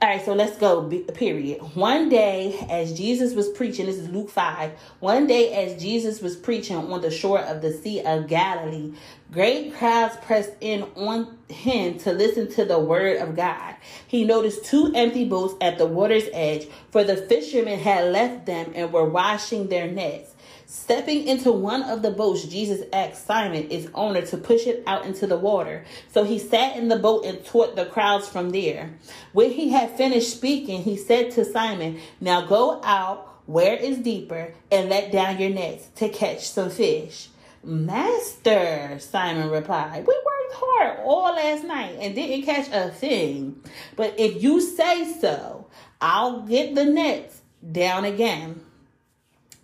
all 0.01 0.09
right, 0.09 0.25
so 0.25 0.33
let's 0.33 0.57
go. 0.57 0.89
Period. 1.15 1.61
One 1.75 2.09
day, 2.09 2.65
as 2.71 2.97
Jesus 2.97 3.35
was 3.35 3.49
preaching, 3.49 3.87
this 3.87 3.97
is 3.97 4.09
Luke 4.09 4.31
5. 4.31 4.71
One 5.01 5.27
day, 5.27 5.53
as 5.53 5.83
Jesus 5.83 6.21
was 6.21 6.37
preaching 6.37 6.77
on 6.77 7.01
the 7.01 7.11
shore 7.11 7.41
of 7.41 7.63
the 7.63 7.73
Sea 7.73 8.03
of 8.05 8.29
Galilee, 8.29 8.93
great 9.33 9.75
crowds 9.75 10.17
pressed 10.23 10.53
in 10.61 10.85
on 10.95 11.37
him 11.49 11.99
to 11.99 12.13
listen 12.13 12.49
to 12.53 12.65
the 12.65 12.79
word 12.79 13.17
of 13.17 13.35
God. 13.35 13.75
He 14.07 14.25
noticed 14.25 14.65
two 14.67 14.93
empty 14.95 15.25
boats 15.25 15.55
at 15.61 15.79
the 15.79 15.87
water's 15.87 16.29
edge, 16.33 16.69
for 16.93 17.03
the 17.03 17.17
fishermen 17.17 17.81
had 17.81 18.13
left 18.13 18.47
them 18.47 18.71
and 18.77 18.93
were 18.93 19.09
washing 19.09 19.69
their 19.69 19.91
nets. 19.91 20.33
Stepping 20.71 21.27
into 21.27 21.51
one 21.51 21.83
of 21.83 22.03
the 22.03 22.11
boats, 22.11 22.45
Jesus 22.45 22.87
asked 22.93 23.27
Simon, 23.27 23.71
its 23.71 23.89
owner, 23.95 24.21
to 24.21 24.37
push 24.37 24.67
it 24.67 24.83
out 24.87 25.07
into 25.07 25.27
the 25.27 25.39
water. 25.39 25.87
So 26.13 26.25
he 26.25 26.39
sat 26.39 26.77
in 26.77 26.89
the 26.89 26.99
boat 26.99 27.25
and 27.25 27.43
taught 27.43 27.75
the 27.75 27.87
crowds 27.87 28.29
from 28.29 28.51
there. 28.51 28.91
When 29.33 29.51
he 29.51 29.71
had 29.71 29.97
finished 29.97 30.31
speaking, 30.31 30.83
he 30.83 30.99
said 30.99 31.31
to 31.33 31.47
Simon, 31.47 31.99
Now 32.21 32.43
go 32.43 32.83
out 32.85 33.41
where 33.47 33.77
it's 33.77 33.97
deeper 33.97 34.53
and 34.71 34.91
let 34.91 35.11
down 35.11 35.41
your 35.41 35.49
nets 35.49 35.87
to 35.97 36.11
catch 36.11 36.51
some 36.51 36.69
fish. 36.69 37.31
Master, 37.65 38.99
Simon 39.01 39.49
replied, 39.49 40.07
We 40.07 40.15
worked 40.15 40.53
hard 40.53 41.01
all 41.03 41.35
last 41.35 41.65
night 41.65 41.97
and 41.99 42.15
didn't 42.15 42.45
catch 42.45 42.69
a 42.71 42.91
thing. 42.91 43.59
But 43.97 44.21
if 44.21 44.43
you 44.43 44.61
say 44.61 45.11
so, 45.19 45.67
I'll 45.99 46.43
get 46.43 46.75
the 46.75 46.85
nets 46.85 47.41
down 47.73 48.05
again. 48.05 48.67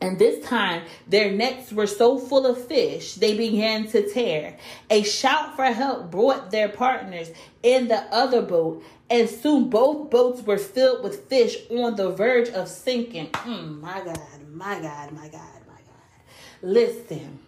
And 0.04 0.18
this 0.18 0.44
time, 0.44 0.82
their 1.08 1.32
nets 1.32 1.72
were 1.72 1.86
so 1.86 2.18
full 2.18 2.44
of 2.44 2.62
fish, 2.66 3.14
they 3.14 3.34
began 3.34 3.86
to 3.88 4.06
tear. 4.06 4.58
A 4.90 5.02
shout 5.02 5.56
for 5.56 5.64
help 5.64 6.10
brought 6.10 6.50
their 6.50 6.68
partners 6.68 7.30
in 7.62 7.88
the 7.88 8.02
other 8.14 8.42
boat, 8.42 8.84
and 9.08 9.30
soon 9.30 9.70
both 9.70 10.10
boats 10.10 10.42
were 10.42 10.58
filled 10.58 11.02
with 11.02 11.24
fish 11.30 11.56
on 11.70 11.96
the 11.96 12.10
verge 12.10 12.50
of 12.50 12.68
sinking. 12.68 13.30
Mm, 13.30 13.80
my 13.80 14.02
God, 14.04 14.46
my 14.52 14.78
God, 14.78 15.12
my 15.12 15.28
God, 15.28 15.60
my 15.66 15.80
God. 15.86 16.20
Listen, 16.60 17.38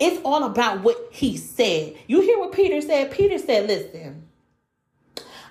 it's 0.00 0.20
all 0.24 0.42
about 0.42 0.82
what 0.82 1.10
he 1.12 1.36
said. 1.36 1.94
You 2.08 2.22
hear 2.22 2.40
what 2.40 2.50
Peter 2.50 2.80
said? 2.80 3.12
Peter 3.12 3.38
said, 3.38 3.68
Listen, 3.68 4.26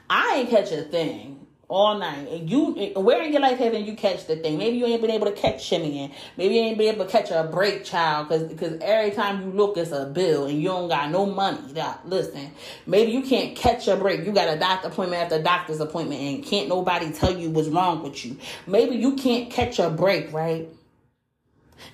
I 0.10 0.40
ain't 0.40 0.50
catch 0.50 0.74
a 0.74 0.82
thing 0.82 1.39
all 1.70 2.00
night. 2.00 2.28
And 2.28 2.50
you, 2.50 2.74
where 2.96 3.22
in 3.22 3.32
your 3.32 3.42
life 3.42 3.60
haven't 3.60 3.86
you 3.86 3.96
catch 3.96 4.26
the 4.26 4.36
thing? 4.36 4.58
Maybe 4.58 4.78
you 4.78 4.88
ain't 4.88 5.02
been 5.02 5.12
able 5.12 5.28
to 5.28 5.32
catch 5.32 5.72
in. 5.72 6.12
Maybe 6.36 6.56
you 6.56 6.62
ain't 6.62 6.78
been 6.78 6.96
able 6.96 7.06
to 7.06 7.12
catch 7.12 7.30
a 7.30 7.48
break, 7.50 7.86
child, 7.86 8.28
because 8.28 8.44
because 8.44 8.82
every 8.82 9.12
time 9.12 9.44
you 9.44 9.52
look, 9.52 9.78
it's 9.78 9.92
a 9.92 10.06
bill, 10.06 10.48
and 10.48 10.60
you 10.60 10.68
don't 10.68 10.90
got 10.90 11.12
no 11.12 11.28
money. 11.28 11.74
That 11.74 12.08
listen, 12.10 12.52
maybe 12.88 13.12
you 13.12 13.22
can't 13.22 13.56
catch 13.56 13.88
a 13.88 13.96
break. 13.96 14.26
You 14.26 14.32
got 14.32 14.54
a 14.54 14.60
doctor 14.60 14.88
appointment 14.88 15.22
after 15.22 15.42
doctor's 15.42 15.80
appointment, 15.80 16.22
and 16.22 16.44
can't 16.44 16.68
nobody 16.68 17.12
tell 17.12 17.38
you 17.38 17.52
what's 17.52 17.70
wrong 17.70 18.02
with 18.02 18.26
you. 18.26 18.38
Maybe 18.66 18.96
you 18.96 19.16
can't 19.16 19.52
catch 19.52 19.78
a 19.80 19.92
break, 19.92 20.34
right? 20.34 20.68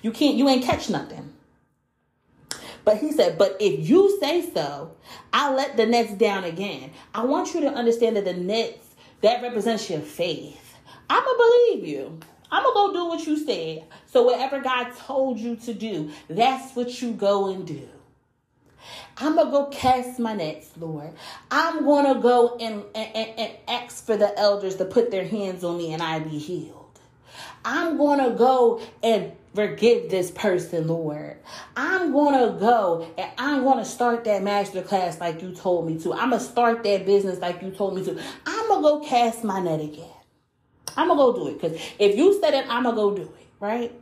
You 0.00 0.10
can't. 0.10 0.36
You 0.36 0.48
ain't 0.48 0.64
catch 0.64 0.88
nothing. 0.88 1.34
But 2.86 2.98
he 2.98 3.12
said, 3.12 3.36
But 3.36 3.56
if 3.60 3.86
you 3.88 4.16
say 4.20 4.48
so, 4.54 4.92
I'll 5.32 5.54
let 5.54 5.76
the 5.76 5.84
nets 5.84 6.14
down 6.14 6.44
again. 6.44 6.92
I 7.12 7.24
want 7.24 7.52
you 7.52 7.60
to 7.62 7.68
understand 7.68 8.16
that 8.16 8.24
the 8.24 8.32
nets 8.32 8.85
that 9.20 9.42
represents 9.42 9.88
your 9.90 10.00
faith. 10.00 10.76
I'm 11.08 11.22
going 11.22 11.36
to 11.36 11.44
believe 11.44 11.88
you. 11.88 12.20
I'm 12.50 12.62
going 12.62 12.74
to 12.74 12.74
go 12.74 12.92
do 12.92 13.08
what 13.08 13.26
you 13.26 13.36
said. 13.44 13.84
So, 14.06 14.22
whatever 14.22 14.60
God 14.60 14.92
told 14.96 15.38
you 15.38 15.56
to 15.56 15.74
do, 15.74 16.10
that's 16.28 16.74
what 16.76 17.02
you 17.02 17.12
go 17.12 17.52
and 17.52 17.66
do. 17.66 17.88
I'm 19.18 19.34
going 19.34 19.46
to 19.46 19.52
go 19.52 19.66
cast 19.66 20.18
my 20.18 20.34
nets, 20.34 20.70
Lord. 20.78 21.12
I'm 21.50 21.84
going 21.84 22.14
to 22.14 22.20
go 22.20 22.56
and, 22.60 22.84
and, 22.94 23.38
and 23.38 23.52
ask 23.66 24.04
for 24.04 24.16
the 24.16 24.38
elders 24.38 24.76
to 24.76 24.84
put 24.84 25.10
their 25.10 25.26
hands 25.26 25.64
on 25.64 25.78
me 25.78 25.92
and 25.92 26.02
I 26.02 26.18
be 26.20 26.38
healed. 26.38 27.00
I'm 27.64 27.96
going 27.96 28.22
to 28.22 28.36
go 28.36 28.80
and 29.02 29.32
forgive 29.56 30.10
this 30.10 30.30
person, 30.30 30.86
Lord. 30.86 31.38
I'm 31.76 32.12
gonna 32.12 32.58
go 32.60 33.12
and 33.18 33.30
I'm 33.38 33.64
gonna 33.64 33.86
start 33.86 34.24
that 34.24 34.42
master 34.42 34.82
class 34.82 35.18
like 35.18 35.42
you 35.42 35.52
told 35.52 35.86
me 35.86 35.98
to. 36.00 36.12
I'm 36.12 36.30
gonna 36.30 36.40
start 36.40 36.84
that 36.84 37.06
business 37.06 37.40
like 37.40 37.62
you 37.62 37.72
told 37.72 37.96
me 37.96 38.04
to. 38.04 38.22
I'm 38.46 38.68
gonna 38.68 38.82
go 38.82 39.00
cast 39.04 39.42
my 39.42 39.60
net 39.60 39.80
again. 39.80 40.10
I'm 40.96 41.08
gonna 41.08 41.18
go 41.18 41.32
do 41.34 41.48
it 41.48 41.60
because 41.60 41.80
if 41.98 42.16
you 42.16 42.38
said 42.40 42.54
it, 42.54 42.66
I'm 42.68 42.84
gonna 42.84 42.96
go 42.96 43.16
do 43.16 43.22
it, 43.22 43.46
right? 43.58 43.92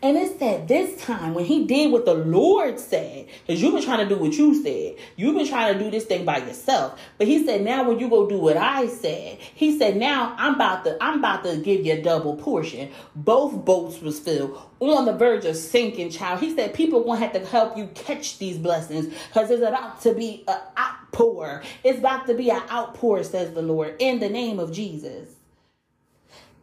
And 0.00 0.16
it 0.16 0.38
said 0.38 0.68
this 0.68 1.02
time 1.02 1.34
when 1.34 1.44
he 1.44 1.66
did 1.66 1.90
what 1.90 2.04
the 2.04 2.14
Lord 2.14 2.78
said, 2.78 3.26
because 3.44 3.60
you've 3.60 3.74
been 3.74 3.82
trying 3.82 4.08
to 4.08 4.14
do 4.14 4.20
what 4.20 4.32
you 4.32 4.62
said. 4.62 4.96
You've 5.16 5.34
been 5.34 5.48
trying 5.48 5.72
to 5.72 5.78
do 5.78 5.90
this 5.90 6.04
thing 6.04 6.24
by 6.24 6.38
yourself. 6.38 7.00
But 7.18 7.26
he 7.26 7.44
said, 7.44 7.62
now 7.62 7.88
when 7.88 7.98
you 7.98 8.08
go 8.08 8.28
do 8.28 8.38
what 8.38 8.56
I 8.56 8.86
said, 8.86 9.38
he 9.38 9.76
said, 9.76 9.96
now 9.96 10.36
I'm 10.38 10.54
about 10.54 10.84
to, 10.84 10.96
I'm 11.00 11.18
about 11.18 11.42
to 11.44 11.56
give 11.56 11.84
you 11.84 11.94
a 11.94 12.02
double 12.02 12.36
portion. 12.36 12.92
Both 13.16 13.64
boats 13.64 14.00
was 14.00 14.20
filled 14.20 14.56
on 14.78 15.04
the 15.04 15.14
verge 15.14 15.44
of 15.44 15.56
sinking, 15.56 16.10
child. 16.10 16.40
He 16.40 16.54
said 16.54 16.74
people 16.74 17.02
gonna 17.02 17.18
have 17.18 17.32
to 17.32 17.44
help 17.44 17.76
you 17.76 17.88
catch 17.94 18.38
these 18.38 18.56
blessings 18.56 19.12
because 19.28 19.50
it's 19.50 19.62
about 19.62 20.00
to 20.02 20.14
be 20.14 20.44
an 20.46 20.60
outpour. 20.78 21.62
It's 21.82 21.98
about 21.98 22.26
to 22.28 22.34
be 22.34 22.50
an 22.50 22.62
outpour, 22.70 23.24
says 23.24 23.52
the 23.52 23.62
Lord, 23.62 23.96
in 23.98 24.20
the 24.20 24.28
name 24.28 24.60
of 24.60 24.72
Jesus. 24.72 25.37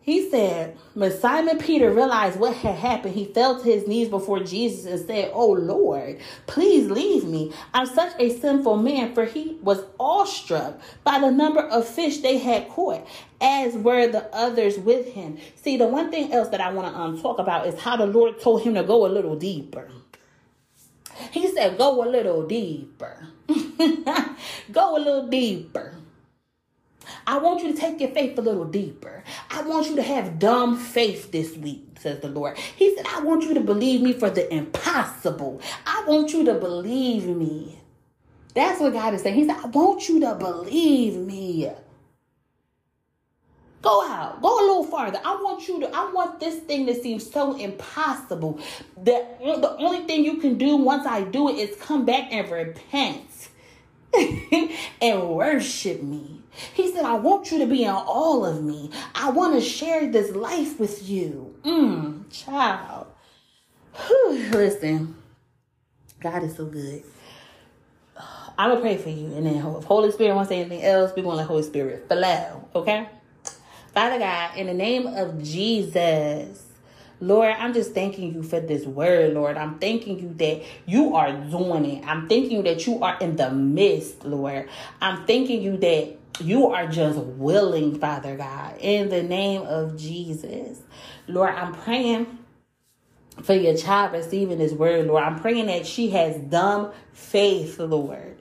He 0.05 0.29
said, 0.29 0.77
when 0.93 1.11
Simon 1.11 1.57
Peter 1.57 1.91
realized 1.91 2.39
what 2.39 2.55
had 2.57 2.75
happened, 2.75 3.15
he 3.15 3.25
fell 3.25 3.57
to 3.59 3.63
his 3.63 3.87
knees 3.87 4.07
before 4.07 4.39
Jesus 4.39 4.85
and 4.85 5.03
said, 5.03 5.31
Oh 5.33 5.53
Lord, 5.53 6.19
please 6.45 6.91
leave 6.91 7.23
me. 7.23 7.51
I'm 7.73 7.87
such 7.87 8.13
a 8.19 8.29
sinful 8.29 8.77
man, 8.77 9.15
for 9.15 9.25
he 9.25 9.57
was 9.63 9.83
awestruck 9.99 10.79
by 11.03 11.17
the 11.17 11.31
number 11.31 11.61
of 11.61 11.87
fish 11.87 12.19
they 12.19 12.37
had 12.37 12.69
caught, 12.69 13.07
as 13.41 13.73
were 13.73 14.05
the 14.05 14.31
others 14.31 14.77
with 14.77 15.11
him. 15.13 15.39
See, 15.55 15.75
the 15.75 15.87
one 15.87 16.11
thing 16.11 16.31
else 16.31 16.49
that 16.49 16.61
I 16.61 16.71
want 16.71 16.93
to 16.93 16.99
um, 16.99 17.19
talk 17.19 17.39
about 17.39 17.65
is 17.65 17.79
how 17.79 17.97
the 17.97 18.05
Lord 18.05 18.39
told 18.39 18.61
him 18.61 18.75
to 18.75 18.83
go 18.83 19.07
a 19.07 19.09
little 19.09 19.35
deeper. 19.35 19.89
He 21.31 21.47
said, 21.47 21.79
Go 21.79 22.07
a 22.07 22.07
little 22.07 22.45
deeper. 22.45 23.27
go 24.71 24.97
a 24.97 24.99
little 24.99 25.27
deeper. 25.29 25.95
I 27.27 27.37
want 27.39 27.63
you 27.63 27.73
to 27.73 27.79
take 27.79 27.99
your 27.99 28.11
faith 28.11 28.37
a 28.37 28.41
little 28.41 28.65
deeper. 28.65 29.23
I 29.49 29.63
want 29.63 29.89
you 29.89 29.95
to 29.95 30.03
have 30.03 30.37
dumb 30.37 30.77
faith 30.77 31.31
this 31.31 31.57
week, 31.57 31.97
says 31.99 32.19
the 32.21 32.29
Lord. 32.29 32.57
He 32.57 32.95
said, 32.95 33.05
I 33.07 33.21
want 33.21 33.43
you 33.43 33.53
to 33.55 33.61
believe 33.61 34.01
me 34.01 34.13
for 34.13 34.29
the 34.29 34.51
impossible. 34.53 35.61
I 35.85 36.03
want 36.07 36.33
you 36.33 36.45
to 36.45 36.53
believe 36.53 37.25
me. 37.25 37.79
That's 38.53 38.79
what 38.79 38.93
God 38.93 39.13
is 39.13 39.21
saying. 39.21 39.35
He 39.35 39.45
said, 39.45 39.57
I 39.57 39.67
want 39.67 40.07
you 40.07 40.19
to 40.21 40.35
believe 40.35 41.15
me. 41.15 41.71
Go 43.81 44.07
out. 44.07 44.41
Go 44.41 44.59
a 44.59 44.65
little 44.65 44.83
farther. 44.83 45.19
I 45.23 45.35
want 45.35 45.67
you 45.67 45.79
to, 45.81 45.89
I 45.93 46.11
want 46.11 46.39
this 46.39 46.59
thing 46.61 46.87
that 46.87 47.03
seems 47.03 47.29
so 47.29 47.55
impossible. 47.55 48.59
That 49.03 49.39
the 49.39 49.75
only 49.77 50.05
thing 50.05 50.25
you 50.25 50.37
can 50.37 50.57
do 50.57 50.77
once 50.77 51.05
I 51.05 51.21
do 51.21 51.49
it 51.49 51.57
is 51.57 51.75
come 51.77 52.05
back 52.05 52.31
and 52.31 52.49
repent 52.49 53.49
and 55.01 55.29
worship 55.29 56.01
me. 56.01 56.41
He 56.73 56.91
said, 56.91 57.05
I 57.05 57.15
want 57.15 57.51
you 57.51 57.59
to 57.59 57.67
be 57.67 57.83
in 57.83 57.89
all 57.89 58.45
of 58.45 58.63
me. 58.63 58.91
I 59.13 59.29
want 59.29 59.55
to 59.55 59.61
share 59.61 60.11
this 60.11 60.35
life 60.35 60.79
with 60.79 61.07
you. 61.07 61.55
Mmm, 61.63 62.31
child. 62.31 63.07
Whew, 64.07 64.49
listen, 64.51 65.15
God 66.19 66.43
is 66.43 66.55
so 66.55 66.65
good. 66.65 67.03
I'm 68.57 68.69
going 68.69 68.81
to 68.81 68.81
pray 68.81 68.97
for 68.97 69.09
you. 69.09 69.35
And 69.35 69.45
then 69.45 69.55
if 69.55 69.83
Holy 69.83 70.11
Spirit 70.11 70.35
wants 70.35 70.49
say 70.49 70.61
anything 70.61 70.83
else, 70.83 71.11
we're 71.15 71.23
to 71.23 71.29
let 71.29 71.47
Holy 71.47 71.63
Spirit 71.63 72.07
flow. 72.07 72.67
Okay? 72.73 73.09
Father 73.93 74.19
God, 74.19 74.57
in 74.57 74.67
the 74.67 74.73
name 74.73 75.07
of 75.07 75.41
Jesus, 75.43 76.63
Lord, 77.21 77.55
I'm 77.57 77.73
just 77.73 77.93
thanking 77.93 78.33
you 78.33 78.43
for 78.43 78.59
this 78.59 78.85
word, 78.85 79.33
Lord. 79.33 79.57
I'm 79.57 79.79
thanking 79.79 80.19
you 80.19 80.33
that 80.35 80.63
you 80.85 81.15
are 81.15 81.31
doing 81.31 81.85
it. 81.85 82.05
I'm 82.05 82.27
thanking 82.27 82.57
you 82.57 82.63
that 82.63 82.85
you 82.85 83.01
are 83.03 83.17
in 83.19 83.37
the 83.37 83.51
midst, 83.51 84.25
Lord. 84.25 84.69
I'm 85.01 85.25
thanking 85.25 85.61
you 85.61 85.77
that 85.77 86.24
you 86.41 86.67
are 86.67 86.87
just 86.87 87.17
willing, 87.19 87.99
Father 87.99 88.35
God, 88.35 88.77
in 88.79 89.09
the 89.09 89.23
name 89.23 89.63
of 89.63 89.97
Jesus. 89.97 90.79
Lord, 91.27 91.53
I'm 91.53 91.73
praying 91.73 92.39
for 93.43 93.53
your 93.53 93.75
child 93.77 94.13
receiving 94.13 94.57
this 94.57 94.73
word, 94.73 95.07
Lord. 95.07 95.23
I'm 95.23 95.39
praying 95.39 95.67
that 95.67 95.85
she 95.85 96.09
has 96.11 96.37
dumb 96.37 96.91
faith, 97.13 97.79
Lord. 97.79 98.37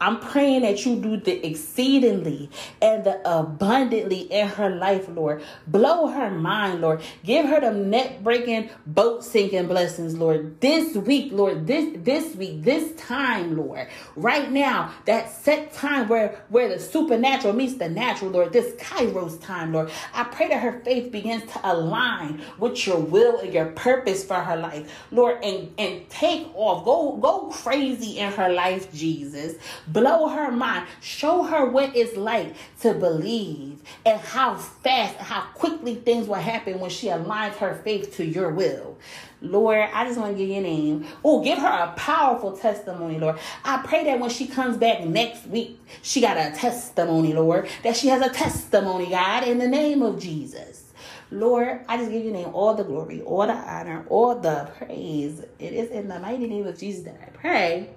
I'm 0.00 0.20
praying 0.20 0.62
that 0.62 0.84
you 0.86 0.96
do 0.96 1.16
the 1.16 1.44
exceedingly 1.46 2.50
and 2.80 3.04
the 3.04 3.20
abundantly 3.28 4.20
in 4.20 4.48
her 4.48 4.70
life, 4.70 5.08
Lord. 5.08 5.42
Blow 5.66 6.06
her 6.06 6.30
mind, 6.30 6.80
Lord. 6.80 7.02
Give 7.24 7.46
her 7.46 7.60
the 7.60 7.72
net 7.72 8.22
breaking, 8.22 8.70
boat 8.86 9.24
sinking 9.24 9.66
blessings, 9.66 10.16
Lord. 10.16 10.60
This 10.60 10.96
week, 10.96 11.32
Lord, 11.32 11.66
this 11.66 11.96
this 12.04 12.36
week, 12.36 12.62
this 12.62 12.94
time, 12.96 13.56
Lord. 13.56 13.88
Right 14.14 14.50
now, 14.50 14.92
that 15.06 15.32
set 15.32 15.72
time 15.72 16.08
where 16.08 16.44
where 16.48 16.68
the 16.68 16.78
supernatural 16.78 17.54
meets 17.54 17.74
the 17.74 17.88
natural, 17.88 18.30
Lord. 18.30 18.52
This 18.52 18.74
Kairos 18.76 19.40
time, 19.40 19.72
Lord. 19.72 19.90
I 20.14 20.24
pray 20.24 20.48
that 20.48 20.62
her 20.62 20.80
faith 20.84 21.10
begins 21.10 21.50
to 21.52 21.72
align 21.72 22.42
with 22.58 22.86
your 22.86 23.00
will 23.00 23.40
and 23.40 23.52
your 23.52 23.66
purpose 23.66 24.24
for 24.24 24.36
her 24.36 24.56
life, 24.56 25.06
Lord, 25.10 25.42
and 25.42 25.72
and 25.78 26.08
take 26.08 26.48
off, 26.54 26.84
go 26.84 27.16
go 27.16 27.48
crazy 27.48 28.18
in 28.18 28.32
her 28.32 28.52
life, 28.52 28.92
Jesus 28.92 29.56
blow 29.92 30.28
her 30.28 30.50
mind, 30.50 30.86
show 31.00 31.42
her 31.42 31.66
what 31.66 31.96
it's 31.96 32.16
like 32.16 32.54
to 32.80 32.94
believe 32.94 33.80
and 34.04 34.20
how 34.20 34.56
fast, 34.56 35.16
how 35.16 35.42
quickly 35.54 35.94
things 35.96 36.28
will 36.28 36.36
happen 36.36 36.80
when 36.80 36.90
she 36.90 37.08
aligns 37.08 37.54
her 37.56 37.74
faith 37.84 38.16
to 38.16 38.24
your 38.24 38.50
will. 38.50 38.96
Lord, 39.40 39.88
I 39.92 40.04
just 40.04 40.18
want 40.18 40.32
to 40.32 40.38
give 40.38 40.48
your 40.48 40.62
name. 40.62 41.06
Oh, 41.24 41.42
give 41.42 41.58
her 41.58 41.66
a 41.66 41.92
powerful 41.96 42.56
testimony, 42.56 43.18
Lord. 43.18 43.38
I 43.64 43.78
pray 43.86 44.04
that 44.04 44.18
when 44.18 44.30
she 44.30 44.46
comes 44.46 44.76
back 44.76 45.04
next 45.04 45.46
week, 45.46 45.78
she 46.02 46.20
got 46.20 46.36
a 46.36 46.54
testimony, 46.56 47.32
Lord, 47.32 47.68
that 47.84 47.96
she 47.96 48.08
has 48.08 48.20
a 48.20 48.30
testimony, 48.30 49.10
God, 49.10 49.46
in 49.46 49.58
the 49.58 49.68
name 49.68 50.02
of 50.02 50.20
Jesus. 50.20 50.92
Lord, 51.30 51.80
I 51.88 51.98
just 51.98 52.10
give 52.10 52.24
your 52.24 52.32
name 52.32 52.48
all 52.54 52.74
the 52.74 52.84
glory, 52.84 53.20
all 53.20 53.46
the 53.46 53.52
honor, 53.52 54.04
all 54.08 54.34
the 54.34 54.70
praise. 54.78 55.40
It 55.58 55.72
is 55.74 55.90
in 55.90 56.08
the 56.08 56.18
mighty 56.18 56.46
name 56.46 56.66
of 56.66 56.78
Jesus 56.78 57.04
that 57.04 57.20
I 57.22 57.30
pray. 57.30 57.90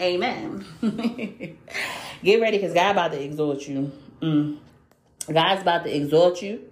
Amen. 0.00 0.64
Get 2.24 2.40
ready 2.40 2.58
because 2.58 2.74
God 2.74 2.92
about 2.92 3.12
to 3.12 3.22
exhort 3.22 3.68
you. 3.68 3.92
Mm. 4.22 4.58
God's 5.30 5.62
about 5.62 5.84
to 5.84 5.94
exhort 5.94 6.42
you 6.42 6.62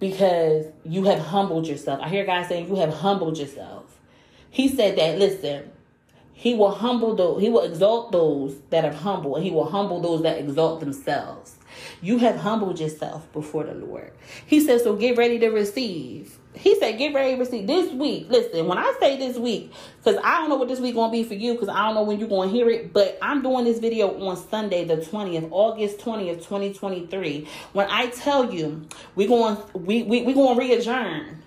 because 0.00 0.66
you 0.84 1.04
have 1.04 1.20
humbled 1.20 1.66
yourself. 1.66 2.00
I 2.02 2.08
hear 2.08 2.26
God 2.26 2.46
saying 2.46 2.68
you 2.68 2.76
have 2.76 2.92
humbled 2.92 3.38
yourself. 3.38 3.84
He 4.50 4.68
said 4.68 4.96
that, 4.98 5.18
listen, 5.18 5.70
he 6.34 6.52
will 6.54 6.72
humble 6.72 7.14
those, 7.14 7.40
he 7.40 7.48
will 7.48 7.62
exalt 7.62 8.10
those 8.10 8.58
that 8.70 8.84
are 8.84 8.92
humble, 8.92 9.36
and 9.36 9.44
he 9.44 9.50
will 9.52 9.70
humble 9.70 10.00
those 10.00 10.22
that 10.22 10.38
exalt 10.38 10.80
themselves. 10.80 11.54
You 12.02 12.18
have 12.18 12.36
humbled 12.36 12.80
yourself 12.80 13.32
before 13.32 13.64
the 13.64 13.74
Lord. 13.74 14.12
He 14.44 14.60
says, 14.60 14.82
so 14.82 14.96
get 14.96 15.16
ready 15.16 15.38
to 15.38 15.48
receive. 15.48 16.38
He 16.52 16.78
said, 16.78 16.98
get 16.98 17.14
ready 17.14 17.34
to 17.34 17.40
receive 17.40 17.66
this 17.66 17.92
week. 17.92 18.26
Listen, 18.28 18.66
when 18.66 18.78
I 18.78 18.94
say 19.00 19.16
this 19.16 19.36
week, 19.36 19.72
because 20.02 20.20
I 20.24 20.38
don't 20.38 20.48
know 20.48 20.56
what 20.56 20.68
this 20.68 20.80
week 20.80 20.96
gonna 20.96 21.10
be 21.10 21.22
for 21.22 21.34
you, 21.34 21.52
because 21.52 21.68
I 21.68 21.86
don't 21.86 21.94
know 21.94 22.02
when 22.02 22.18
you're 22.18 22.28
gonna 22.28 22.50
hear 22.50 22.68
it, 22.68 22.92
but 22.92 23.16
I'm 23.22 23.42
doing 23.42 23.64
this 23.64 23.78
video 23.78 24.26
on 24.26 24.36
Sunday, 24.36 24.84
the 24.84 24.96
20th, 24.96 25.48
August 25.50 25.98
20th, 25.98 26.38
2023. 26.38 27.48
When 27.72 27.88
I 27.90 28.08
tell 28.08 28.52
you 28.52 28.86
we're 29.14 29.28
going 29.28 29.56
we 29.72 30.02
we 30.02 30.22
we 30.22 30.32
gonna 30.32 30.58
re-adjourn 30.58 31.42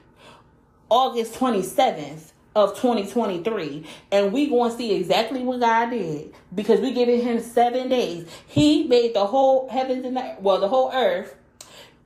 August 0.90 1.36
27th 1.36 2.32
of 2.58 2.72
2023 2.72 3.86
and 4.12 4.34
we 4.34 4.50
going 4.50 4.72
to 4.72 4.78
see 4.78 4.96
exactly 4.96 5.44
what 5.44 5.60
God 5.60 5.92
did 5.92 6.34
because 6.56 6.80
we 6.80 6.92
giving 6.92 7.22
him 7.22 7.40
7 7.40 7.88
days. 7.88 8.28
He 8.48 8.88
made 8.88 9.14
the 9.14 9.28
whole 9.28 9.70
heavens 9.70 10.04
and 10.04 10.18
the, 10.18 10.36
well 10.40 10.60
the 10.60 10.68
whole 10.68 10.92
earth 10.92 11.36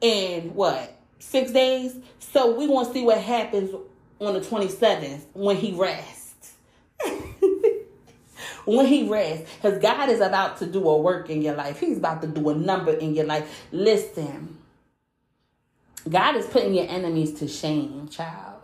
in 0.02 0.54
what? 0.54 0.94
6 1.20 1.52
days. 1.54 1.96
So 2.20 2.54
we 2.54 2.68
going 2.68 2.86
to 2.86 2.92
see 2.92 3.04
what 3.04 3.20
happens 3.20 3.74
on 4.20 4.34
the 4.34 4.42
27th 4.42 5.22
when 5.32 5.56
he 5.56 5.72
rests. 5.72 6.52
when 8.66 8.86
he 8.86 9.08
rests 9.08 9.50
cuz 9.62 9.80
God 9.80 10.10
is 10.10 10.20
about 10.20 10.58
to 10.58 10.66
do 10.66 10.88
a 10.90 10.98
work 10.98 11.30
in 11.30 11.42
your 11.42 11.56
life. 11.56 11.80
He's 11.80 11.98
about 11.98 12.22
to 12.24 12.28
do 12.28 12.50
a 12.50 12.56
number 12.56 12.92
in 12.92 13.16
your 13.16 13.26
life. 13.26 13.68
Listen. 13.72 14.58
God 16.10 16.36
is 16.36 16.46
putting 16.48 16.74
your 16.74 16.90
enemies 16.90 17.36
to 17.36 17.48
shame, 17.48 18.10
child. 18.10 18.62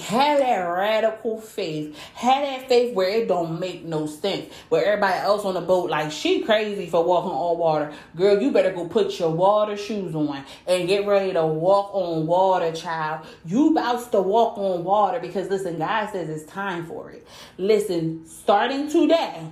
Have 0.00 0.38
that 0.40 0.58
radical 0.58 1.40
faith. 1.40 1.96
Have 2.14 2.42
that 2.42 2.68
faith 2.68 2.94
where 2.94 3.08
it 3.08 3.28
don't 3.28 3.60
make 3.60 3.84
no 3.84 4.06
sense. 4.06 4.52
Where 4.68 4.84
everybody 4.84 5.18
else 5.18 5.44
on 5.44 5.54
the 5.54 5.60
boat, 5.60 5.90
like, 5.90 6.10
she 6.12 6.42
crazy 6.42 6.86
for 6.88 7.04
walking 7.04 7.30
on 7.30 7.58
water. 7.58 7.92
Girl, 8.16 8.40
you 8.40 8.52
better 8.52 8.72
go 8.72 8.88
put 8.88 9.18
your 9.18 9.30
water 9.30 9.76
shoes 9.76 10.14
on 10.14 10.44
and 10.66 10.88
get 10.88 11.06
ready 11.06 11.32
to 11.32 11.46
walk 11.46 11.94
on 11.94 12.26
water, 12.26 12.72
child. 12.72 13.26
You 13.44 13.70
about 13.70 14.10
to 14.12 14.20
walk 14.20 14.58
on 14.58 14.84
water 14.84 15.20
because, 15.20 15.48
listen, 15.48 15.78
God 15.78 16.10
says 16.10 16.28
it's 16.28 16.50
time 16.50 16.86
for 16.86 17.10
it. 17.10 17.26
Listen, 17.56 18.26
starting 18.26 18.88
today, 18.90 19.48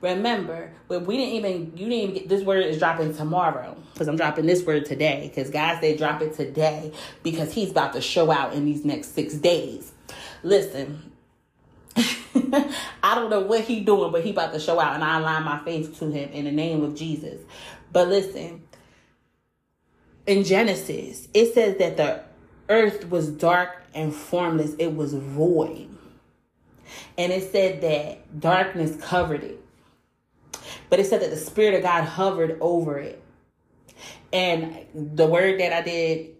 Remember, 0.00 0.72
when 0.88 1.06
we 1.06 1.16
didn't 1.16 1.34
even, 1.34 1.76
you 1.76 1.88
didn't 1.88 1.92
even 1.92 2.14
get 2.14 2.28
this 2.28 2.42
word 2.42 2.66
is 2.66 2.78
dropping 2.78 3.14
tomorrow. 3.14 3.76
Because 3.92 4.08
I'm 4.08 4.16
dropping 4.16 4.46
this 4.46 4.64
word 4.64 4.84
today. 4.84 5.30
Because 5.32 5.50
guys 5.50 5.80
they 5.80 5.96
drop 5.96 6.20
it 6.20 6.34
today. 6.34 6.92
Because 7.22 7.52
He's 7.52 7.70
about 7.70 7.94
to 7.94 8.00
show 8.00 8.30
out 8.30 8.52
in 8.52 8.64
these 8.64 8.84
next 8.84 9.14
six 9.14 9.34
days. 9.34 9.92
Listen, 10.42 11.12
I 11.96 13.14
don't 13.14 13.30
know 13.30 13.40
what 13.40 13.62
He 13.62 13.80
doing, 13.80 14.12
but 14.12 14.22
He 14.22 14.30
about 14.30 14.52
to 14.52 14.60
show 14.60 14.78
out, 14.78 14.94
and 14.94 15.02
I 15.02 15.18
align 15.18 15.44
my 15.44 15.64
faith 15.64 15.98
to 15.98 16.10
Him 16.10 16.30
in 16.30 16.44
the 16.44 16.52
name 16.52 16.82
of 16.84 16.94
Jesus. 16.94 17.40
But 17.92 18.08
listen, 18.08 18.62
in 20.26 20.44
Genesis, 20.44 21.28
it 21.32 21.54
says 21.54 21.78
that 21.78 21.96
the 21.96 22.22
earth 22.68 23.08
was 23.08 23.30
dark 23.30 23.82
and 23.94 24.14
formless; 24.14 24.74
it 24.78 24.94
was 24.94 25.14
void. 25.14 25.88
And 27.16 27.32
it 27.32 27.50
said 27.50 27.80
that 27.80 28.40
darkness 28.40 28.96
covered 29.02 29.42
it. 29.42 29.65
But 30.88 31.00
it 31.00 31.06
said 31.06 31.22
that 31.22 31.30
the 31.30 31.36
Spirit 31.36 31.74
of 31.74 31.82
God 31.82 32.04
hovered 32.04 32.58
over 32.60 32.98
it. 32.98 33.22
And 34.32 34.86
the 34.94 35.26
word 35.26 35.60
that 35.60 35.72
I 35.72 35.82
did 35.82 36.36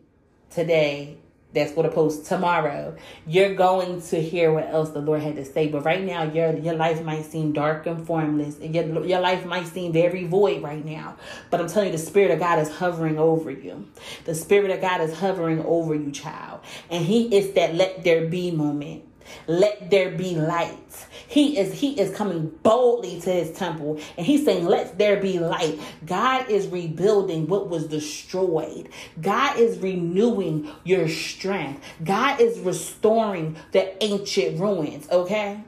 today, 0.50 1.18
that's 1.56 1.72
going 1.72 1.88
to 1.88 1.94
post 1.94 2.26
tomorrow, 2.26 2.94
you're 3.26 3.54
going 3.54 4.02
to 4.02 4.20
hear 4.20 4.52
what 4.52 4.68
else 4.68 4.90
the 4.90 5.00
Lord 5.00 5.22
had 5.22 5.37
to 5.37 5.44
say. 5.44 5.68
But 5.68 5.85
right 5.85 6.04
now, 6.04 6.24
your 6.24 6.54
your 6.59 6.74
life 6.74 7.02
might 7.02 7.24
seem 7.24 7.52
dark 7.52 7.87
and 7.87 8.06
formless. 8.06 8.59
And 8.59 8.74
your, 8.74 9.04
your 9.04 9.20
life 9.20 9.46
might 9.46 9.66
seem 9.66 9.92
very 9.92 10.26
void 10.26 10.62
right 10.62 10.85
now. 10.85 11.16
But 11.50 11.61
I'm 11.61 11.68
telling 11.68 11.88
you, 11.88 11.92
the 11.92 12.04
Spirit 12.04 12.30
of 12.30 12.38
God 12.38 12.59
is 12.59 12.68
hovering 12.68 13.18
over 13.18 13.50
you. 13.50 13.88
The 14.26 14.35
Spirit 14.35 14.70
of 14.70 14.82
God 14.82 15.00
is 15.00 15.18
hovering 15.18 15.64
over 15.64 15.94
you, 15.94 16.12
child. 16.12 16.61
And 16.90 17.04
He 17.04 17.35
is 17.35 17.54
that 17.54 17.74
let 17.74 18.04
there 18.04 18.26
be 18.26 18.50
moment 18.50 19.06
let 19.47 19.91
there 19.91 20.11
be 20.11 20.35
light. 20.35 21.07
He 21.29 21.59
is 21.59 21.73
he 21.73 21.99
is 21.99 22.15
coming 22.15 22.49
boldly 22.62 23.21
to 23.21 23.31
his 23.31 23.51
temple 23.53 24.01
and 24.17 24.27
he's 24.27 24.45
saying 24.45 24.65
let 24.67 24.99
there 24.99 25.21
be 25.21 25.39
light. 25.39 25.79
God 26.05 26.49
is 26.51 26.69
rebuilding 26.69 27.47
what 27.47 27.69
was 27.69 27.87
destroyed. 27.87 28.89
God 29.21 29.59
is 29.59 29.79
renewing 29.79 30.71
your 30.85 31.09
strength. 31.09 31.83
God 32.05 32.41
is 32.41 32.59
restoring 32.61 33.57
the 33.73 34.03
ancient 34.03 34.61
ruins, 34.61 35.09
okay? 35.11 35.61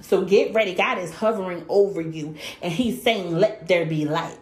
So 0.00 0.24
get 0.24 0.52
ready. 0.52 0.74
God 0.74 0.98
is 0.98 1.12
hovering 1.12 1.64
over 1.68 2.00
you 2.00 2.36
and 2.60 2.72
he's 2.72 3.02
saying 3.02 3.34
let 3.38 3.68
there 3.68 3.86
be 3.86 4.04
light. 4.04 4.38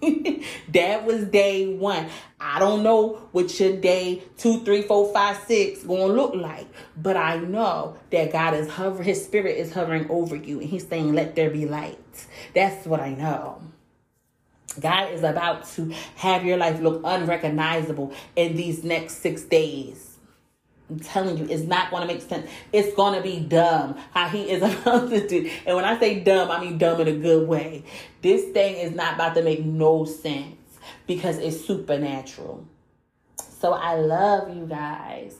that 0.68 1.04
was 1.04 1.24
day 1.26 1.74
one. 1.74 2.08
I 2.40 2.58
don't 2.58 2.82
know 2.82 3.28
what 3.32 3.58
your 3.60 3.76
day 3.76 4.22
two, 4.38 4.64
three, 4.64 4.82
four, 4.82 5.12
five, 5.12 5.38
six 5.46 5.82
gonna 5.82 6.06
look 6.06 6.34
like, 6.34 6.66
but 6.96 7.16
I 7.16 7.38
know 7.38 7.96
that 8.10 8.32
God 8.32 8.54
is 8.54 8.68
hovering, 8.68 9.04
His 9.04 9.24
Spirit 9.24 9.58
is 9.58 9.72
hovering 9.72 10.10
over 10.10 10.36
you, 10.36 10.60
and 10.60 10.68
He's 10.68 10.86
saying, 10.86 11.12
"Let 11.12 11.34
there 11.34 11.50
be 11.50 11.66
light." 11.66 11.98
That's 12.54 12.86
what 12.86 13.00
I 13.00 13.10
know. 13.10 13.62
God 14.78 15.12
is 15.12 15.22
about 15.22 15.66
to 15.70 15.92
have 16.16 16.44
your 16.44 16.56
life 16.56 16.80
look 16.80 17.02
unrecognizable 17.04 18.12
in 18.36 18.56
these 18.56 18.84
next 18.84 19.16
six 19.16 19.42
days. 19.42 20.09
I'm 20.90 21.00
telling 21.00 21.38
you, 21.38 21.46
it's 21.48 21.62
not 21.62 21.90
going 21.90 22.06
to 22.06 22.12
make 22.12 22.22
sense. 22.22 22.50
It's 22.72 22.94
going 22.94 23.14
to 23.14 23.22
be 23.22 23.40
dumb 23.40 23.96
how 24.12 24.28
he 24.28 24.50
is 24.50 24.62
about 24.62 25.10
to 25.10 25.26
do. 25.26 25.50
And 25.66 25.76
when 25.76 25.84
I 25.84 25.98
say 25.98 26.20
dumb, 26.20 26.50
I 26.50 26.60
mean 26.60 26.78
dumb 26.78 27.00
in 27.00 27.08
a 27.08 27.12
good 27.12 27.48
way. 27.48 27.84
This 28.22 28.52
thing 28.52 28.76
is 28.76 28.94
not 28.94 29.14
about 29.14 29.34
to 29.36 29.42
make 29.42 29.64
no 29.64 30.04
sense 30.04 30.56
because 31.06 31.38
it's 31.38 31.64
supernatural. 31.64 32.66
So 33.60 33.72
I 33.72 33.94
love 33.96 34.54
you 34.56 34.66
guys 34.66 35.38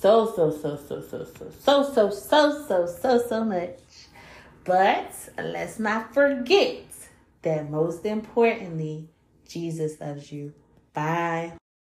so, 0.00 0.32
so, 0.34 0.52
so, 0.52 0.76
so, 0.76 1.02
so, 1.02 1.24
so, 1.24 1.50
so, 1.50 1.82
so, 1.82 2.10
so, 2.10 2.66
so, 2.68 2.86
so, 2.86 3.26
so 3.26 3.44
much. 3.44 3.80
But 4.64 5.12
let's 5.36 5.80
not 5.80 6.14
forget 6.14 6.84
that 7.42 7.68
most 7.68 8.06
importantly, 8.06 9.08
Jesus 9.48 10.00
loves 10.00 10.30
you. 10.30 10.52
Bye. 10.94 11.57